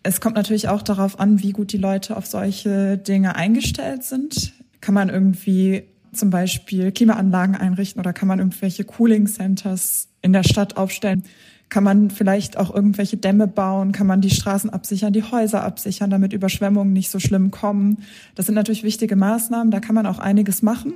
Es 0.06 0.20
kommt 0.20 0.36
natürlich 0.36 0.68
auch 0.68 0.82
darauf 0.82 1.18
an, 1.18 1.42
wie 1.42 1.52
gut 1.52 1.72
die 1.72 1.78
Leute 1.78 2.16
auf 2.16 2.26
solche 2.26 2.98
Dinge 2.98 3.36
eingestellt 3.36 4.04
sind. 4.04 4.52
Kann 4.82 4.92
man 4.92 5.08
irgendwie 5.08 5.84
zum 6.12 6.28
Beispiel 6.28 6.92
Klimaanlagen 6.92 7.56
einrichten 7.56 8.00
oder 8.00 8.12
kann 8.12 8.28
man 8.28 8.38
irgendwelche 8.38 8.84
Cooling 8.84 9.26
Centers 9.26 10.08
in 10.20 10.34
der 10.34 10.42
Stadt 10.42 10.76
aufstellen? 10.76 11.24
Kann 11.70 11.84
man 11.84 12.10
vielleicht 12.10 12.58
auch 12.58 12.72
irgendwelche 12.72 13.16
Dämme 13.16 13.48
bauen? 13.48 13.92
Kann 13.92 14.06
man 14.06 14.20
die 14.20 14.28
Straßen 14.28 14.68
absichern, 14.68 15.14
die 15.14 15.22
Häuser 15.22 15.64
absichern, 15.64 16.10
damit 16.10 16.34
Überschwemmungen 16.34 16.92
nicht 16.92 17.10
so 17.10 17.18
schlimm 17.18 17.50
kommen? 17.50 18.04
Das 18.34 18.44
sind 18.44 18.54
natürlich 18.54 18.82
wichtige 18.82 19.16
Maßnahmen. 19.16 19.70
Da 19.70 19.80
kann 19.80 19.94
man 19.94 20.04
auch 20.04 20.18
einiges 20.18 20.60
machen. 20.60 20.92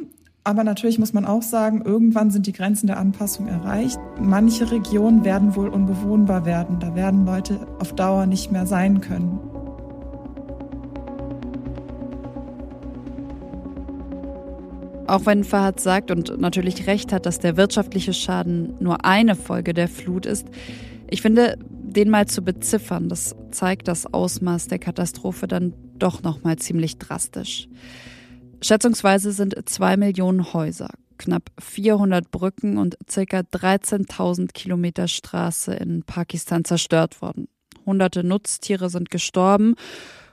Aber 0.48 0.64
natürlich 0.64 0.98
muss 0.98 1.12
man 1.12 1.26
auch 1.26 1.42
sagen, 1.42 1.82
irgendwann 1.84 2.30
sind 2.30 2.46
die 2.46 2.54
Grenzen 2.54 2.86
der 2.86 2.96
Anpassung 2.96 3.48
erreicht. 3.48 3.98
Manche 4.18 4.70
Regionen 4.70 5.22
werden 5.22 5.54
wohl 5.54 5.68
unbewohnbar 5.68 6.46
werden. 6.46 6.80
Da 6.80 6.94
werden 6.94 7.26
Leute 7.26 7.66
auf 7.80 7.94
Dauer 7.94 8.24
nicht 8.24 8.50
mehr 8.50 8.64
sein 8.64 9.02
können. 9.02 9.38
Auch 15.06 15.26
wenn 15.26 15.44
Fahad 15.44 15.80
sagt 15.80 16.10
und 16.10 16.40
natürlich 16.40 16.86
recht 16.86 17.12
hat, 17.12 17.26
dass 17.26 17.40
der 17.40 17.58
wirtschaftliche 17.58 18.14
Schaden 18.14 18.72
nur 18.80 19.04
eine 19.04 19.34
Folge 19.34 19.74
der 19.74 19.86
Flut 19.86 20.24
ist, 20.24 20.46
ich 21.10 21.20
finde, 21.20 21.58
den 21.60 22.08
mal 22.08 22.26
zu 22.26 22.40
beziffern, 22.40 23.10
das 23.10 23.36
zeigt 23.50 23.86
das 23.86 24.06
Ausmaß 24.14 24.68
der 24.68 24.78
Katastrophe 24.78 25.46
dann 25.46 25.74
doch 25.98 26.22
noch 26.22 26.42
mal 26.42 26.56
ziemlich 26.56 26.96
drastisch. 26.96 27.68
Schätzungsweise 28.60 29.32
sind 29.32 29.56
zwei 29.68 29.96
Millionen 29.96 30.52
Häuser, 30.52 30.90
knapp 31.16 31.50
400 31.60 32.30
Brücken 32.30 32.76
und 32.78 32.96
circa 33.08 33.40
13.000 33.40 34.52
Kilometer 34.52 35.08
Straße 35.08 35.74
in 35.74 36.02
Pakistan 36.02 36.64
zerstört 36.64 37.22
worden. 37.22 37.48
Hunderte 37.86 38.24
Nutztiere 38.24 38.90
sind 38.90 39.10
gestorben 39.10 39.76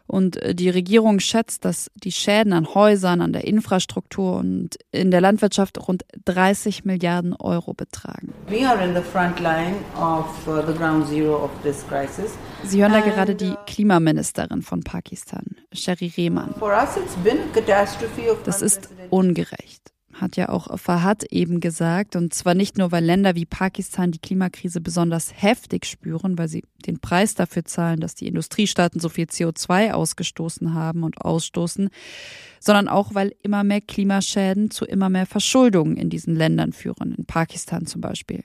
und 0.08 0.40
die 0.54 0.70
Regierung 0.70 1.20
schätzt, 1.20 1.66
dass 1.66 1.90
die 1.96 2.12
Schäden 2.12 2.54
an 2.54 2.74
Häusern, 2.74 3.22
an 3.22 3.34
der 3.34 3.46
Infrastruktur 3.46 4.38
und 4.38 4.78
in 4.92 5.12
der 5.12 5.22
Landwirtschaft 5.22 5.88
rund 5.88 6.06
30 6.26 6.86
Milliarden 6.86 7.34
Euro 7.34 7.74
betragen. 7.74 8.34
Uh, 8.48 10.24
Sie 12.64 12.82
hören 12.82 12.92
da 12.92 13.00
gerade 13.00 13.36
die 13.36 13.50
uh, 13.50 13.58
Klimaministerin 13.66 14.62
von 14.62 14.84
Pakistan, 14.84 15.44
Sherry 15.72 16.12
Rehman. 16.16 16.54
Das 18.46 18.62
ist 18.62 18.90
ungerecht 19.10 19.95
hat 20.20 20.38
ja 20.38 20.50
auch 20.50 20.80
Fahad 20.80 21.24
eben 21.26 21.60
gesagt. 21.60 22.16
Und 22.16 22.34
zwar 22.34 22.54
nicht 22.54 22.78
nur, 22.78 22.92
weil 22.92 23.04
Länder 23.04 23.36
wie 23.36 23.46
Pakistan 23.46 24.12
die 24.12 24.20
Klimakrise 24.20 24.82
besonders 24.82 25.34
heftig 25.36 25.86
spüren, 25.86 26.38
weil 26.38 26.48
sie 26.48 26.64
den 26.86 27.00
Preis 27.00 27.36
dafür 27.36 27.66
zahlen, 27.66 28.00
dass 28.00 28.16
die 28.16 28.28
Industriestaaten 28.28 29.00
so 29.00 29.10
viel 29.10 29.26
CO2 29.26 29.92
ausgestoßen 29.92 30.74
haben 30.74 31.04
und 31.04 31.22
ausstoßen, 31.22 31.90
sondern 32.60 32.88
auch, 32.88 33.14
weil 33.14 33.34
immer 33.44 33.64
mehr 33.64 33.82
Klimaschäden 33.82 34.72
zu 34.72 34.86
immer 34.86 35.10
mehr 35.10 35.26
Verschuldungen 35.26 35.98
in 35.98 36.10
diesen 36.10 36.36
Ländern 36.36 36.74
führen, 36.74 37.14
in 37.18 37.26
Pakistan 37.26 37.86
zum 37.86 38.02
Beispiel. 38.02 38.44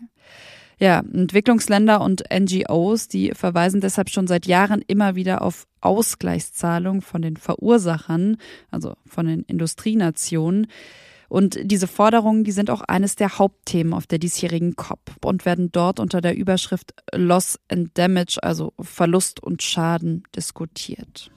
Ja, 0.79 1.01
Entwicklungsländer 1.01 2.01
und 2.01 2.25
NGOs, 2.33 3.07
die 3.07 3.33
verweisen 3.35 3.83
deshalb 3.83 4.09
schon 4.09 4.27
seit 4.27 4.47
Jahren 4.47 4.83
immer 4.87 5.15
wieder 5.15 5.43
auf 5.43 5.67
Ausgleichszahlungen 5.83 7.03
von 7.03 7.21
den 7.21 7.37
Verursachern, 7.37 8.39
also 8.71 8.95
von 9.07 9.27
den 9.27 9.43
Industrienationen. 9.43 10.69
Und 11.31 11.61
diese 11.63 11.87
Forderungen, 11.87 12.43
die 12.43 12.51
sind 12.51 12.71
auch 12.71 12.81
eines 12.81 13.15
der 13.15 13.39
Hauptthemen 13.39 13.95
auf 13.95 14.09
der 14.09 14.19
diesjährigen 14.19 14.75
COP 14.75 14.99
und 15.25 15.47
werden 15.47 15.71
dort 15.71 16.01
unter 16.01 16.21
der 16.21 16.37
Überschrift 16.37 16.93
Loss 17.15 17.59
and 17.69 17.97
Damage, 17.97 18.41
also 18.43 18.73
Verlust 18.81 19.41
und 19.41 19.63
Schaden, 19.63 20.25
diskutiert. 20.35 21.31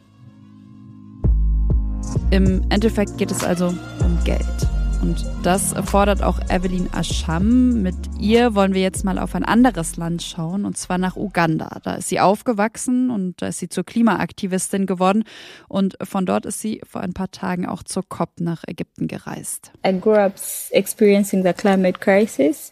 Im 2.32 2.66
Endeffekt 2.70 3.20
geht 3.20 3.30
es 3.30 3.44
also 3.44 3.68
um 3.68 4.24
Geld. 4.26 4.83
Und 5.04 5.26
das 5.44 5.74
erfordert 5.74 6.24
auch 6.24 6.40
Evelyn 6.48 6.88
Ascham. 6.94 7.82
Mit 7.82 7.94
ihr 8.22 8.56
wollen 8.56 8.74
wir 8.74 8.82
jetzt 8.82 9.04
mal 9.04 9.20
auf 9.20 9.36
ein 9.36 9.44
anderes 9.44 9.98
Land 9.98 10.24
schauen, 10.24 10.64
und 10.64 10.78
zwar 10.78 10.98
nach 10.98 11.18
Uganda. 11.18 11.82
Da 11.84 11.96
ist 11.96 12.08
sie 12.08 12.22
aufgewachsen 12.22 13.10
und 13.10 13.42
da 13.42 13.48
ist 13.48 13.60
sie 13.60 13.68
zur 13.68 13.84
Klimaaktivistin 13.84 14.86
geworden. 14.86 15.26
Und 15.68 15.98
von 16.02 16.26
dort 16.26 16.46
ist 16.46 16.62
sie 16.62 16.80
vor 16.90 17.02
ein 17.02 17.12
paar 17.12 17.30
Tagen 17.32 17.66
auch 17.66 17.84
zur 17.84 18.08
COP 18.08 18.40
nach 18.40 18.64
Ägypten 18.66 19.10
gereist. 19.10 19.74
I 19.86 19.92
grew 19.92 20.14
up 20.14 20.36
experiencing 20.72 21.44
the 21.44 21.52
climate 21.52 22.00
crisis 22.00 22.72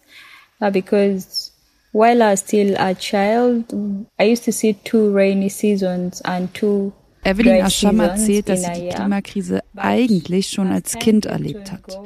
uh, 0.62 0.72
because 0.72 1.52
while 1.92 2.22
I 2.22 2.32
was 2.32 2.40
still 2.40 2.78
a 2.78 2.94
child, 2.94 3.74
I 4.18 4.32
used 4.32 4.46
to 4.46 4.54
see 4.54 4.78
two 4.86 5.14
rainy 5.14 5.50
seasons 5.50 6.22
and 6.22 6.54
two 6.54 6.94
Evelyn 7.24 7.62
Ascham 7.64 8.00
erzählt, 8.00 8.50
dass 8.50 8.64
sie 8.64 8.74
die 8.74 8.90
Klimakrise 8.90 9.62
eigentlich 9.76 10.50
schon 10.50 10.72
als 10.72 10.94
Kind 10.94 11.26
erlebt 11.26 11.72
hat. 11.72 12.00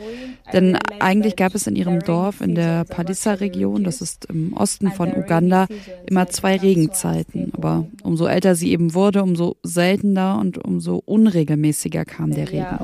Denn 0.54 0.78
eigentlich 1.00 1.36
gab 1.36 1.56
es 1.56 1.68
in 1.68 1.76
ihrem 1.76 2.02
Dorf 2.02 2.42
in 2.42 2.56
der 2.56 2.84
Padissa-Region, 2.84 3.84
das 3.84 4.02
ist 4.02 4.26
im 4.26 4.54
Osten 4.54 4.92
von 4.92 5.16
Uganda, 5.16 5.68
immer 6.06 6.28
zwei 6.28 6.58
Regenzeiten. 6.58 7.52
Aber 7.56 7.88
umso 8.04 8.28
älter 8.28 8.56
sie 8.56 8.72
eben 8.72 8.94
wurde, 8.94 9.24
umso 9.24 9.58
seltener 9.64 10.38
und 10.40 10.58
umso 10.58 11.02
unregelmäßiger 11.06 12.06
kam 12.06 12.32
der 12.32 12.52
Regen. 12.52 12.80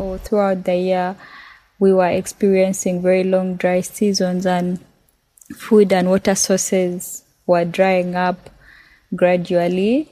We 1.81 1.95
were 1.95 2.11
experiencing 2.11 3.01
very 3.01 3.23
long 3.23 3.57
dry 3.57 3.81
seasons 3.81 4.45
and 4.45 4.79
food 5.57 5.91
and 5.91 6.07
water 6.07 6.35
sources 6.35 7.25
were 7.47 7.65
drying 7.65 8.13
up 8.15 8.51
gradually. 9.15 10.07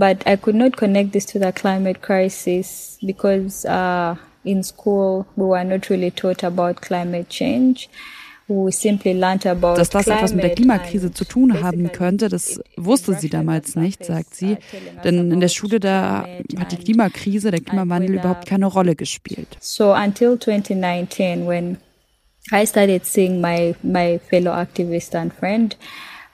But 0.00 0.26
I 0.26 0.36
could 0.36 0.54
not 0.54 0.78
connect 0.78 1.12
this 1.12 1.26
to 1.26 1.38
the 1.38 1.52
climate 1.52 2.00
crisis 2.00 2.96
because 3.04 3.66
uh, 3.66 4.16
in 4.46 4.62
school 4.62 5.26
we 5.36 5.44
were 5.44 5.62
not 5.62 5.90
really 5.90 6.10
taught 6.10 6.42
about 6.42 6.80
climate 6.80 7.28
change. 7.28 7.90
Dass 8.48 9.90
das 9.90 10.08
etwas 10.08 10.34
mit 10.34 10.42
der 10.42 10.54
Klimakrise 10.56 11.12
zu 11.12 11.24
tun 11.24 11.62
haben 11.62 11.92
könnte, 11.92 12.28
das 12.28 12.60
wusste 12.76 13.14
sie 13.14 13.28
damals 13.28 13.76
nicht, 13.76 14.04
sagt 14.04 14.34
sie. 14.34 14.56
Denn 15.04 15.30
in 15.30 15.38
der 15.38 15.46
Schule 15.48 15.78
da 15.78 16.26
hat 16.58 16.72
die 16.72 16.76
Klimakrise, 16.76 17.52
der 17.52 17.60
Klimawandel 17.60 18.16
überhaupt 18.16 18.46
keine 18.46 18.66
Rolle 18.66 18.96
gespielt. 18.96 19.56
So 19.60 19.92
until 19.92 20.36
2019 20.36 21.46
when 21.46 21.76
I 22.50 22.66
started 22.66 23.06
seeing 23.06 23.40
my, 23.40 23.76
my 23.84 24.18
fellow 24.18 24.50
activist 24.52 25.14
and 25.14 25.32
friend 25.32 25.76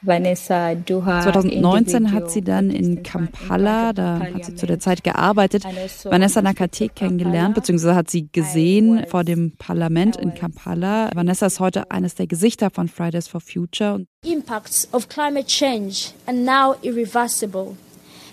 2019 0.07 2.13
hat 2.13 2.31
sie 2.31 2.43
dann 2.43 2.71
in 2.71 3.03
Kampala, 3.03 3.93
da 3.93 4.21
hat 4.21 4.45
sie 4.45 4.55
zu 4.55 4.67
der 4.67 4.79
Zeit 4.79 5.05
gearbeitet, 5.05 5.65
Vanessa 6.05 6.43
Nakate 6.43 6.89
kennengelernt, 6.89 7.55
beziehungsweise 7.55 7.95
hat 7.95 8.11
sie 8.11 8.29
gesehen 8.31 9.05
vor 9.09 9.25
dem 9.25 9.53
Parlament 9.57 10.17
in 10.17 10.35
Kampala. 10.35 11.11
Vanessa 11.15 11.47
ist 11.47 11.61
heute 11.61 11.91
eines 11.91 12.15
der 12.15 12.27
Gesichter 12.27 12.71
von 12.71 12.89
Fridays 12.89 13.29
for 13.29 13.41
Future. 13.41 14.05
Impacts 14.25 14.89
of 14.93 15.09
climate 15.09 15.47
change 15.47 16.13
are 16.27 16.37
now 16.37 16.75
irreversible. 16.83 17.77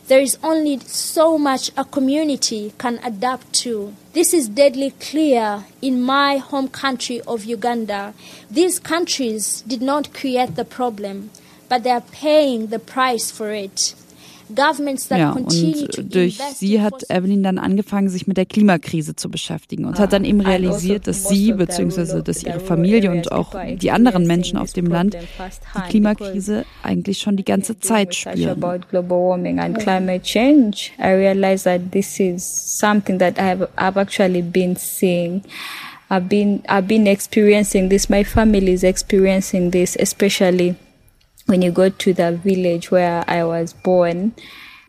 There 0.07 0.21
is 0.21 0.37
only 0.43 0.79
so 0.85 1.37
much 1.37 1.71
a 1.77 1.85
community 1.85 2.73
can 2.77 2.99
adapt 3.05 3.53
to. 3.63 3.93
This 4.13 4.33
is 4.33 4.49
deadly 4.49 4.91
clear 4.99 5.63
in 5.81 6.01
my 6.01 6.39
home 6.39 6.67
country 6.67 7.21
of 7.25 7.45
Uganda. 7.45 8.13
These 8.51 8.79
countries 8.79 9.63
did 9.65 9.81
not 9.81 10.13
create 10.13 10.55
the 10.55 10.65
problem 10.65 11.29
but 11.73 11.83
they 11.83 11.91
are 11.91 12.03
paying 12.11 12.69
the 12.69 12.79
price 12.79 13.31
for 13.31 13.51
it. 13.51 13.95
Ja, 15.09 15.31
und 15.31 16.13
durch 16.13 16.37
sie 16.53 16.81
hat 16.81 17.09
Evelyn 17.09 17.41
dann 17.41 17.57
angefangen, 17.57 18.09
sich 18.09 18.27
mit 18.27 18.37
der 18.37 18.45
Klimakrise 18.45 19.15
zu 19.15 19.31
beschäftigen 19.31 19.85
und 19.85 19.97
hat 19.97 20.13
dann 20.13 20.25
eben 20.25 20.41
realisiert, 20.41 21.07
dass 21.07 21.27
sie 21.27 21.53
bzw. 21.53 22.21
dass 22.21 22.43
ihre 22.43 22.59
Familie 22.59 23.09
und 23.09 23.31
auch 23.31 23.55
die 23.77 23.89
anderen 23.89 24.27
Menschen 24.27 24.59
auf 24.59 24.73
dem 24.73 24.87
Land 24.87 25.15
die 25.15 25.89
Klimakrise 25.89 26.65
eigentlich 26.83 27.19
schon 27.19 27.35
die 27.35 27.45
ganze 27.45 27.79
Zeit 27.79 28.13
spüren. 28.13 28.61
I've 36.13 36.29
been 36.29 36.61
I've 36.69 36.87
been 36.87 37.07
experiencing 37.07 37.89
this. 37.89 38.07
My 38.07 38.23
family 38.23 38.73
is 38.73 38.83
experiencing 38.83 39.71
this, 39.71 39.95
especially 39.95 40.75
when 41.47 41.61
you 41.61 41.71
go 41.71 41.89
to 41.89 42.13
the 42.13 42.39
village 42.43 42.91
where 42.91 43.23
I 43.27 43.43
was 43.43 43.73
born, 43.73 44.33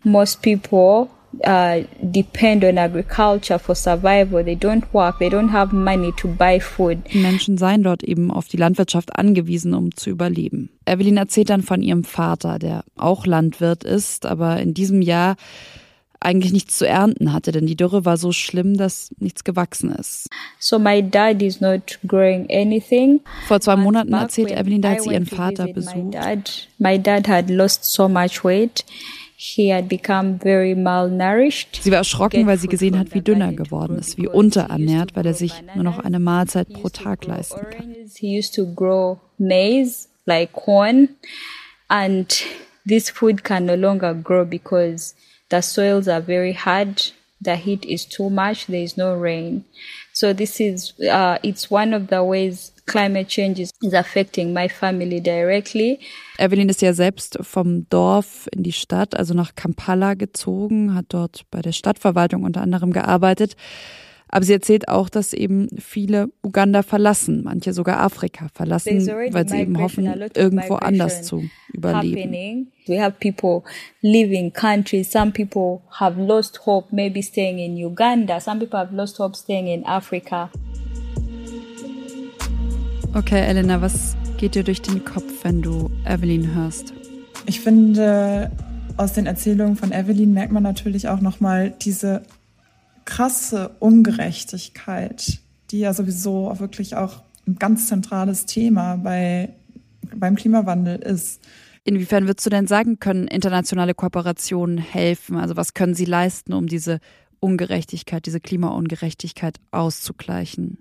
most 0.04 0.42
people 0.42 1.10
uh, 1.42 1.82
depend 2.00 2.64
on 2.64 2.78
agriculture 2.78 3.58
for 3.58 3.74
survival. 3.74 4.44
They 4.44 4.54
don't 4.54 4.84
work, 4.92 5.18
they 5.18 5.28
don't 5.28 5.48
have 5.48 5.72
money 5.72 6.12
to 6.18 6.28
buy 6.28 6.60
food. 6.60 7.02
Menschen 7.12 7.58
seien 7.58 7.82
dort 7.82 8.02
eben 8.02 8.30
auf 8.30 8.48
die 8.48 8.56
Landwirtschaft 8.56 9.16
angewiesen, 9.16 9.74
um 9.74 9.94
zu 9.94 10.10
überleben. 10.10 10.70
Evelyn 10.86 11.16
erzählt 11.16 11.50
dann 11.50 11.62
von 11.62 11.82
ihrem 11.82 12.04
Vater, 12.04 12.58
der 12.58 12.84
auch 12.96 13.26
Landwirt 13.26 13.84
ist, 13.84 14.26
aber 14.26 14.60
in 14.60 14.74
diesem 14.74 15.02
Jahr 15.02 15.36
eigentlich 16.24 16.52
nichts 16.52 16.78
zu 16.78 16.86
ernten 16.86 17.32
hatte, 17.32 17.52
denn 17.52 17.66
die 17.66 17.76
Dürre 17.76 18.04
war 18.04 18.16
so 18.16 18.32
schlimm, 18.32 18.76
dass 18.76 19.10
nichts 19.18 19.44
gewachsen 19.44 19.92
ist. 19.92 20.28
So 20.58 20.78
my 20.78 21.02
dad 21.02 21.42
is 21.42 21.60
not 21.60 21.98
growing 22.06 22.48
anything. 22.50 23.20
Vor 23.46 23.60
zwei 23.60 23.76
Monaten 23.76 24.12
erzählt 24.12 24.50
Evelyn, 24.50 24.82
da 24.82 24.90
hat 24.90 25.02
sie 25.02 25.10
ihren 25.10 25.26
Vater 25.26 25.66
besucht. 25.66 25.96
My 25.96 26.10
dad, 26.10 26.68
my 26.78 26.98
dad 26.98 27.28
had 27.28 27.50
lost 27.50 27.84
so 27.84 28.08
much 28.08 28.44
weight. 28.44 28.84
He 29.36 29.72
had 29.72 29.88
become 29.88 30.38
very 30.40 30.74
malnourished. 30.74 31.80
Sie 31.82 31.90
war 31.90 31.98
erschrocken, 31.98 32.46
weil 32.46 32.56
sie 32.56 32.68
gesehen 32.68 32.98
hat, 32.98 33.12
wie 33.14 33.20
dünn 33.20 33.40
er 33.40 33.52
geworden 33.52 33.98
ist, 33.98 34.16
wie 34.16 34.28
unterernährt, 34.28 35.16
weil 35.16 35.26
er 35.26 35.34
sich 35.34 35.52
nur 35.74 35.84
noch 35.84 35.98
eine 35.98 36.18
Mahlzeit 36.18 36.72
pro 36.72 36.88
Tag 36.88 37.26
leisten 37.26 37.60
kann. 37.70 37.94
He 38.16 38.38
used 38.38 38.54
to 38.54 38.64
grow 38.64 39.18
maize 39.38 40.08
like 40.24 40.52
corn 40.52 41.10
and 41.88 42.44
this 42.88 43.10
food 43.10 43.44
can 43.44 43.66
no 43.66 43.74
longer 43.74 44.14
grow 44.14 44.44
because 44.44 45.14
The 45.54 45.62
soils 45.62 46.08
are 46.08 46.20
very 46.20 46.52
hard. 46.52 47.12
The 47.40 47.54
heat 47.54 47.84
is 47.84 48.04
too 48.08 48.28
much. 48.28 48.66
There 48.66 48.82
is 48.82 48.96
no 48.96 49.14
rain. 49.14 49.64
So 50.12 50.32
this 50.32 50.58
is, 50.58 50.94
uh, 51.00 51.38
it's 51.44 51.70
one 51.70 51.94
of 51.94 52.08
the 52.08 52.24
ways 52.24 52.72
climate 52.86 53.28
change 53.28 53.60
is, 53.60 53.70
affecting 53.92 54.52
my 54.52 54.66
family 54.66 55.20
directly. 55.20 56.00
Evelyn 56.38 56.68
ist 56.68 56.82
ja 56.82 56.92
selbst 56.92 57.38
vom 57.42 57.88
Dorf 57.88 58.48
in 58.50 58.64
die 58.64 58.72
Stadt, 58.72 59.16
also 59.16 59.32
nach 59.32 59.54
Kampala 59.54 60.14
gezogen, 60.14 60.92
hat 60.92 61.06
dort 61.10 61.42
bei 61.52 61.62
der 61.62 61.70
Stadtverwaltung 61.70 62.42
unter 62.42 62.60
anderem 62.60 62.92
gearbeitet. 62.92 63.54
Aber 64.28 64.44
sie 64.44 64.52
erzählt 64.52 64.88
auch, 64.88 65.08
dass 65.08 65.32
eben 65.32 65.68
viele 65.78 66.28
Uganda 66.42 66.82
verlassen, 66.82 67.42
manche 67.44 67.72
sogar 67.72 68.00
Afrika 68.00 68.48
verlassen, 68.52 69.06
weil 69.06 69.48
sie 69.48 69.58
eben 69.58 69.78
hoffen, 69.80 70.06
irgendwo 70.34 70.74
anders 70.74 71.22
zu 71.22 71.44
überleben. 71.72 72.72
We 72.86 73.00
have 73.00 73.16
people 73.20 73.62
leaving 74.02 74.52
countries. 74.52 75.10
Some 75.10 75.30
people 75.30 75.80
have 76.00 76.20
lost 76.20 76.66
hope, 76.66 76.94
maybe 76.94 77.22
staying 77.22 77.58
in 77.58 77.76
Uganda. 77.76 78.40
Some 78.40 78.58
people 78.60 78.78
have 78.78 78.94
lost 78.94 79.18
hope 79.18 79.36
staying 79.36 79.68
in 79.68 79.86
Africa. 79.86 80.50
Okay, 83.14 83.40
Elena, 83.46 83.80
was 83.80 84.16
geht 84.38 84.56
dir 84.56 84.64
durch 84.64 84.82
den 84.82 85.04
Kopf, 85.04 85.44
wenn 85.44 85.62
du 85.62 85.90
Evelyn 86.04 86.54
hörst? 86.54 86.92
Ich 87.46 87.60
finde, 87.60 88.50
aus 88.96 89.12
den 89.12 89.26
Erzählungen 89.26 89.76
von 89.76 89.92
Evelyn 89.92 90.32
merkt 90.32 90.52
man 90.52 90.62
natürlich 90.62 91.08
auch 91.08 91.20
nochmal 91.20 91.72
diese 91.80 92.22
krasse 93.04 93.76
Ungerechtigkeit, 93.80 95.40
die 95.70 95.80
ja 95.80 95.92
sowieso 95.92 96.52
wirklich 96.58 96.96
auch 96.96 97.22
ein 97.46 97.56
ganz 97.56 97.88
zentrales 97.88 98.46
Thema 98.46 98.96
bei, 98.96 99.54
beim 100.14 100.36
Klimawandel 100.36 100.96
ist. 100.96 101.40
Inwiefern 101.84 102.26
würdest 102.26 102.46
du 102.46 102.50
denn 102.50 102.66
sagen, 102.66 102.98
können 102.98 103.28
internationale 103.28 103.94
Kooperationen 103.94 104.78
helfen? 104.78 105.36
Also 105.36 105.56
was 105.56 105.74
können 105.74 105.94
sie 105.94 106.06
leisten, 106.06 106.54
um 106.54 106.66
diese 106.66 106.98
Ungerechtigkeit, 107.40 108.24
diese 108.24 108.40
Klimaungerechtigkeit 108.40 109.56
auszugleichen? 109.70 110.78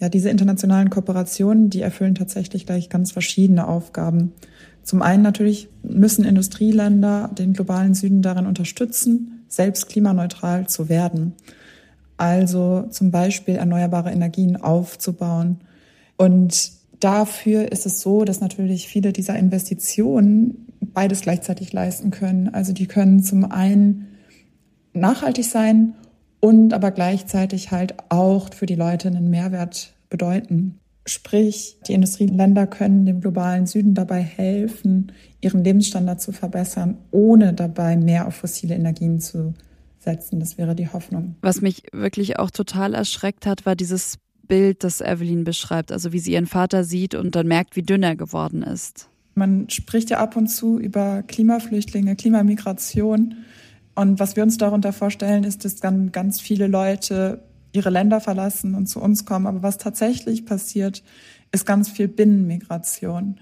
Ja, 0.00 0.08
diese 0.08 0.30
internationalen 0.30 0.88
Kooperationen, 0.88 1.70
die 1.70 1.82
erfüllen 1.82 2.14
tatsächlich 2.14 2.64
gleich 2.64 2.88
ganz 2.88 3.12
verschiedene 3.12 3.66
Aufgaben. 3.66 4.32
Zum 4.82 5.02
einen 5.02 5.22
natürlich 5.22 5.68
müssen 5.82 6.24
Industrieländer 6.24 7.28
den 7.36 7.52
globalen 7.52 7.94
Süden 7.94 8.22
darin 8.22 8.46
unterstützen, 8.46 9.44
selbst 9.48 9.88
klimaneutral 9.88 10.66
zu 10.66 10.88
werden 10.88 11.34
also 12.18 12.84
zum 12.90 13.10
Beispiel 13.10 13.56
erneuerbare 13.56 14.10
Energien 14.10 14.56
aufzubauen. 14.56 15.60
Und 16.16 16.72
dafür 17.00 17.72
ist 17.72 17.86
es 17.86 18.00
so, 18.00 18.24
dass 18.24 18.40
natürlich 18.40 18.88
viele 18.88 19.12
dieser 19.12 19.38
Investitionen 19.38 20.66
beides 20.80 21.22
gleichzeitig 21.22 21.72
leisten 21.72 22.10
können. 22.10 22.48
Also 22.52 22.72
die 22.72 22.86
können 22.86 23.22
zum 23.22 23.50
einen 23.50 24.08
nachhaltig 24.92 25.44
sein 25.44 25.94
und 26.40 26.74
aber 26.74 26.90
gleichzeitig 26.90 27.70
halt 27.70 27.94
auch 28.08 28.52
für 28.52 28.66
die 28.66 28.74
Leute 28.74 29.08
einen 29.08 29.30
Mehrwert 29.30 29.94
bedeuten. 30.10 30.78
Sprich, 31.06 31.78
die 31.86 31.94
Industrieländer 31.94 32.66
können 32.66 33.06
dem 33.06 33.20
globalen 33.20 33.66
Süden 33.66 33.94
dabei 33.94 34.20
helfen, 34.20 35.12
ihren 35.40 35.64
Lebensstandard 35.64 36.20
zu 36.20 36.32
verbessern, 36.32 36.98
ohne 37.10 37.54
dabei 37.54 37.96
mehr 37.96 38.26
auf 38.26 38.34
fossile 38.34 38.74
Energien 38.74 39.20
zu 39.20 39.54
setzen. 39.98 40.40
Das 40.40 40.58
wäre 40.58 40.74
die 40.74 40.88
Hoffnung. 40.88 41.36
Was 41.42 41.60
mich 41.60 41.82
wirklich 41.92 42.38
auch 42.38 42.50
total 42.50 42.94
erschreckt 42.94 43.46
hat, 43.46 43.66
war 43.66 43.76
dieses 43.76 44.18
Bild, 44.46 44.82
das 44.82 45.00
Evelyn 45.00 45.44
beschreibt, 45.44 45.92
also 45.92 46.12
wie 46.12 46.18
sie 46.18 46.32
ihren 46.32 46.46
Vater 46.46 46.84
sieht 46.84 47.14
und 47.14 47.36
dann 47.36 47.46
merkt, 47.46 47.76
wie 47.76 47.82
dünn 47.82 48.02
er 48.02 48.16
geworden 48.16 48.62
ist. 48.62 49.08
Man 49.34 49.70
spricht 49.70 50.10
ja 50.10 50.18
ab 50.18 50.36
und 50.36 50.48
zu 50.48 50.80
über 50.80 51.22
Klimaflüchtlinge, 51.22 52.16
Klimamigration. 52.16 53.36
Und 53.94 54.18
was 54.18 54.34
wir 54.34 54.42
uns 54.42 54.58
darunter 54.58 54.92
vorstellen, 54.92 55.44
ist, 55.44 55.64
dass 55.64 55.76
dann 55.76 56.10
ganz 56.10 56.40
viele 56.40 56.66
Leute 56.66 57.42
ihre 57.72 57.90
Länder 57.90 58.20
verlassen 58.20 58.74
und 58.74 58.86
zu 58.86 59.00
uns 59.00 59.24
kommen. 59.24 59.46
Aber 59.46 59.62
was 59.62 59.78
tatsächlich 59.78 60.44
passiert, 60.44 61.04
ist 61.52 61.66
ganz 61.66 61.88
viel 61.88 62.08
Binnenmigration. 62.08 63.38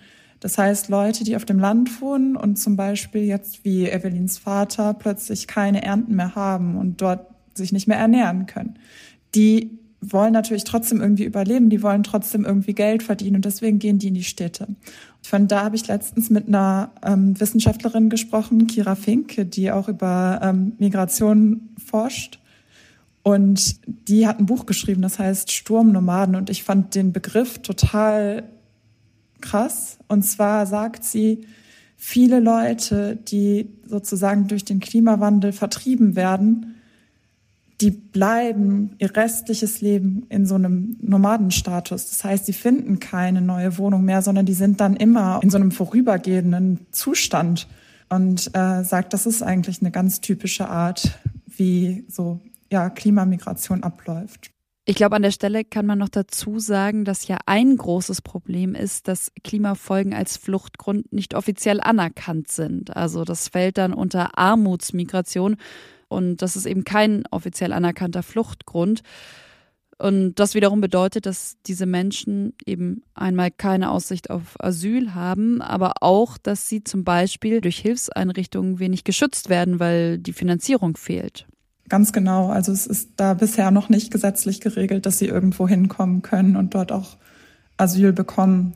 Das 0.47 0.59
heißt, 0.59 0.91
Leute, 0.91 1.25
die 1.25 1.35
auf 1.35 1.45
dem 1.45 1.59
Land 1.59 2.01
wohnen 2.01 2.37
und 2.37 2.57
zum 2.57 2.77
Beispiel 2.77 3.23
jetzt 3.23 3.65
wie 3.65 3.91
Evelyns 3.91 4.39
Vater 4.39 4.95
plötzlich 4.95 5.49
keine 5.49 5.83
Ernten 5.83 6.15
mehr 6.15 6.37
haben 6.37 6.77
und 6.77 7.03
dort 7.03 7.27
sich 7.55 7.73
nicht 7.73 7.89
mehr 7.89 7.99
ernähren 7.99 8.47
können, 8.47 8.79
die 9.35 9.77
wollen 10.01 10.33
natürlich 10.33 10.63
trotzdem 10.63 11.01
irgendwie 11.01 11.25
überleben, 11.25 11.69
die 11.69 11.83
wollen 11.83 12.05
trotzdem 12.05 12.45
irgendwie 12.45 12.75
Geld 12.75 13.03
verdienen 13.03 13.35
und 13.35 13.45
deswegen 13.45 13.81
gehen 13.81 13.99
die 13.99 14.07
in 14.07 14.15
die 14.15 14.23
Städte. 14.23 14.69
Von 15.21 15.49
da 15.49 15.65
habe 15.65 15.75
ich 15.75 15.89
letztens 15.89 16.31
mit 16.31 16.47
einer 16.47 16.93
ähm, 17.05 17.41
Wissenschaftlerin 17.41 18.09
gesprochen, 18.09 18.69
Kira 18.69 18.95
Finke, 18.95 19.47
die 19.47 19.73
auch 19.73 19.89
über 19.89 20.39
ähm, 20.45 20.75
Migration 20.79 21.71
forscht. 21.85 22.39
Und 23.25 23.81
die 24.09 24.29
hat 24.29 24.39
ein 24.39 24.47
Buch 24.47 24.65
geschrieben, 24.65 25.03
das 25.03 25.19
heißt 25.19 25.51
Sturmnomaden. 25.51 26.37
Und 26.37 26.51
ich 26.51 26.63
fand 26.63 26.95
den 26.95 27.13
Begriff 27.13 27.59
total 27.59 28.45
krass. 29.41 29.99
Und 30.09 30.23
zwar 30.23 30.67
sagt 30.67 31.05
sie, 31.05 31.47
viele 31.97 32.41
Leute, 32.41 33.17
die 33.17 33.71
sozusagen 33.87 34.49
durch 34.49 34.65
den 34.65 34.81
Klimawandel 34.81 35.53
vertrieben 35.53 36.17
werden, 36.17 36.75
die 37.81 37.91
bleiben 37.91 38.95
ihr 38.99 39.15
restliches 39.15 39.83
Leben 39.83 40.27
in 40.31 40.47
so 40.47 40.55
einem 40.55 40.97
Nomadenstatus. 41.03 42.09
Das 42.09 42.25
heißt, 42.25 42.47
sie 42.47 42.55
finden 42.55 43.01
keine 43.01 43.43
neue 43.43 43.77
Wohnung 43.77 44.05
mehr, 44.05 44.23
sondern 44.23 44.47
die 44.47 44.55
sind 44.55 44.81
dann 44.81 44.97
immer 44.97 45.41
in 45.43 45.51
so 45.51 45.59
einem 45.59 45.73
vorübergehenden 45.73 46.87
Zustand. 46.91 47.69
Und 48.09 48.55
äh, 48.55 48.85
sagt, 48.85 49.13
das 49.13 49.27
ist 49.27 49.43
eigentlich 49.43 49.81
eine 49.81 49.91
ganz 49.91 50.21
typische 50.21 50.69
Art, 50.69 51.19
wie 51.45 52.05
so 52.09 52.41
ja, 52.71 52.89
Klimamigration 52.89 53.83
abläuft. 53.83 54.51
Ich 54.89 54.95
glaube, 54.95 55.17
an 55.17 55.23
der 55.23 55.33
Stelle 55.33 55.65
kann 55.65 55.85
man 55.85 55.99
noch 55.99 56.09
dazu 56.09 56.61
sagen, 56.61 57.05
dass 57.05 57.27
ja 57.27 57.39
ein 57.47 57.77
großes 57.77 58.23
Problem 58.23 58.77
ist, 58.77 59.09
dass 59.09 59.33
Klimafolgen 59.43 60.15
als 60.15 60.37
Fluchtgrund 60.37 61.13
nicht 61.13 61.35
offiziell 61.35 61.81
anerkannt 61.81 62.47
sind. 62.53 62.97
Also 62.97 63.25
das 63.25 63.49
fällt 63.49 63.79
dann 63.79 63.93
unter 63.93 64.39
Armutsmigration 64.39 65.57
und 66.07 66.37
das 66.37 66.55
ist 66.55 66.67
eben 66.67 66.85
kein 66.85 67.25
offiziell 67.33 67.73
anerkannter 67.73 68.23
Fluchtgrund. 68.23 69.03
Und 69.99 70.37
das 70.37 70.55
wiederum 70.55 70.81
bedeutet, 70.81 71.27
dass 71.27 71.57
diese 71.67 71.87
Menschen 71.87 72.55
eben 72.65 73.03
einmal 73.15 73.51
keine 73.51 73.91
Aussicht 73.91 74.31
auf 74.31 74.55
Asyl 74.61 75.15
haben, 75.15 75.63
aber 75.63 75.95
auch, 76.01 76.39
dass 76.39 76.69
sie 76.69 76.85
zum 76.85 77.03
Beispiel 77.03 77.61
durch 77.61 77.79
Hilfseinrichtungen 77.79 78.79
wenig 78.79 79.03
geschützt 79.03 79.49
werden, 79.49 79.81
weil 79.81 80.19
die 80.19 80.33
Finanzierung 80.33 80.97
fehlt. 80.97 81.49
Ganz 81.89 82.13
genau. 82.13 82.49
Also 82.49 82.73
es 82.73 82.87
ist 82.87 83.11
da 83.17 83.35
bisher 83.35 83.71
noch 83.71 83.89
nicht 83.89 84.11
gesetzlich 84.11 84.61
geregelt, 84.61 85.07
dass 85.07 85.19
sie 85.19 85.27
irgendwo 85.27 85.69
hinkommen 85.69 86.23
können 86.23 86.57
und 86.57 86.75
dort 86.75 86.91
auch 86.91 87.17
Asyl 87.77 88.13
bekommen. 88.13 88.75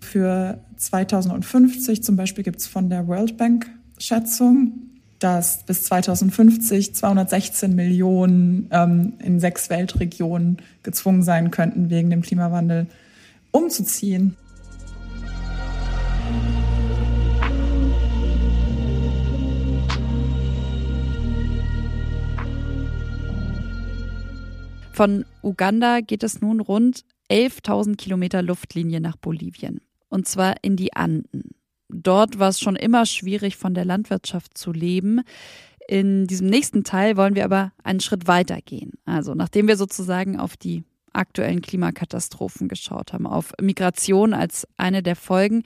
Für 0.00 0.58
2050 0.76 2.02
zum 2.02 2.16
Beispiel 2.16 2.44
gibt 2.44 2.60
es 2.60 2.66
von 2.66 2.88
der 2.88 3.06
World 3.08 3.36
Bank 3.36 3.70
Schätzung, 3.98 4.72
dass 5.18 5.64
bis 5.64 5.84
2050 5.84 6.94
216 6.94 7.74
Millionen 7.74 8.68
ähm, 8.70 9.14
in 9.18 9.38
sechs 9.38 9.70
Weltregionen 9.70 10.58
gezwungen 10.82 11.22
sein 11.22 11.50
könnten, 11.50 11.90
wegen 11.90 12.10
dem 12.10 12.22
Klimawandel 12.22 12.86
umzuziehen. 13.52 14.36
Von 24.92 25.24
Uganda 25.42 26.00
geht 26.00 26.22
es 26.22 26.42
nun 26.42 26.60
rund 26.60 27.04
11.000 27.30 27.96
Kilometer 27.96 28.42
Luftlinie 28.42 29.00
nach 29.00 29.16
Bolivien. 29.16 29.80
Und 30.08 30.28
zwar 30.28 30.56
in 30.62 30.76
die 30.76 30.92
Anden. 30.92 31.52
Dort 31.88 32.38
war 32.38 32.50
es 32.50 32.60
schon 32.60 32.76
immer 32.76 33.06
schwierig, 33.06 33.56
von 33.56 33.72
der 33.72 33.86
Landwirtschaft 33.86 34.56
zu 34.56 34.70
leben. 34.70 35.22
In 35.88 36.26
diesem 36.26 36.48
nächsten 36.48 36.84
Teil 36.84 37.16
wollen 37.16 37.34
wir 37.34 37.44
aber 37.44 37.72
einen 37.82 38.00
Schritt 38.00 38.26
weiter 38.26 38.60
gehen. 38.60 38.92
Also 39.06 39.34
nachdem 39.34 39.66
wir 39.66 39.76
sozusagen 39.76 40.38
auf 40.38 40.58
die 40.58 40.84
aktuellen 41.14 41.62
Klimakatastrophen 41.62 42.68
geschaut 42.68 43.14
haben, 43.14 43.26
auf 43.26 43.52
Migration 43.60 44.34
als 44.34 44.68
eine 44.76 45.02
der 45.02 45.16
Folgen, 45.16 45.62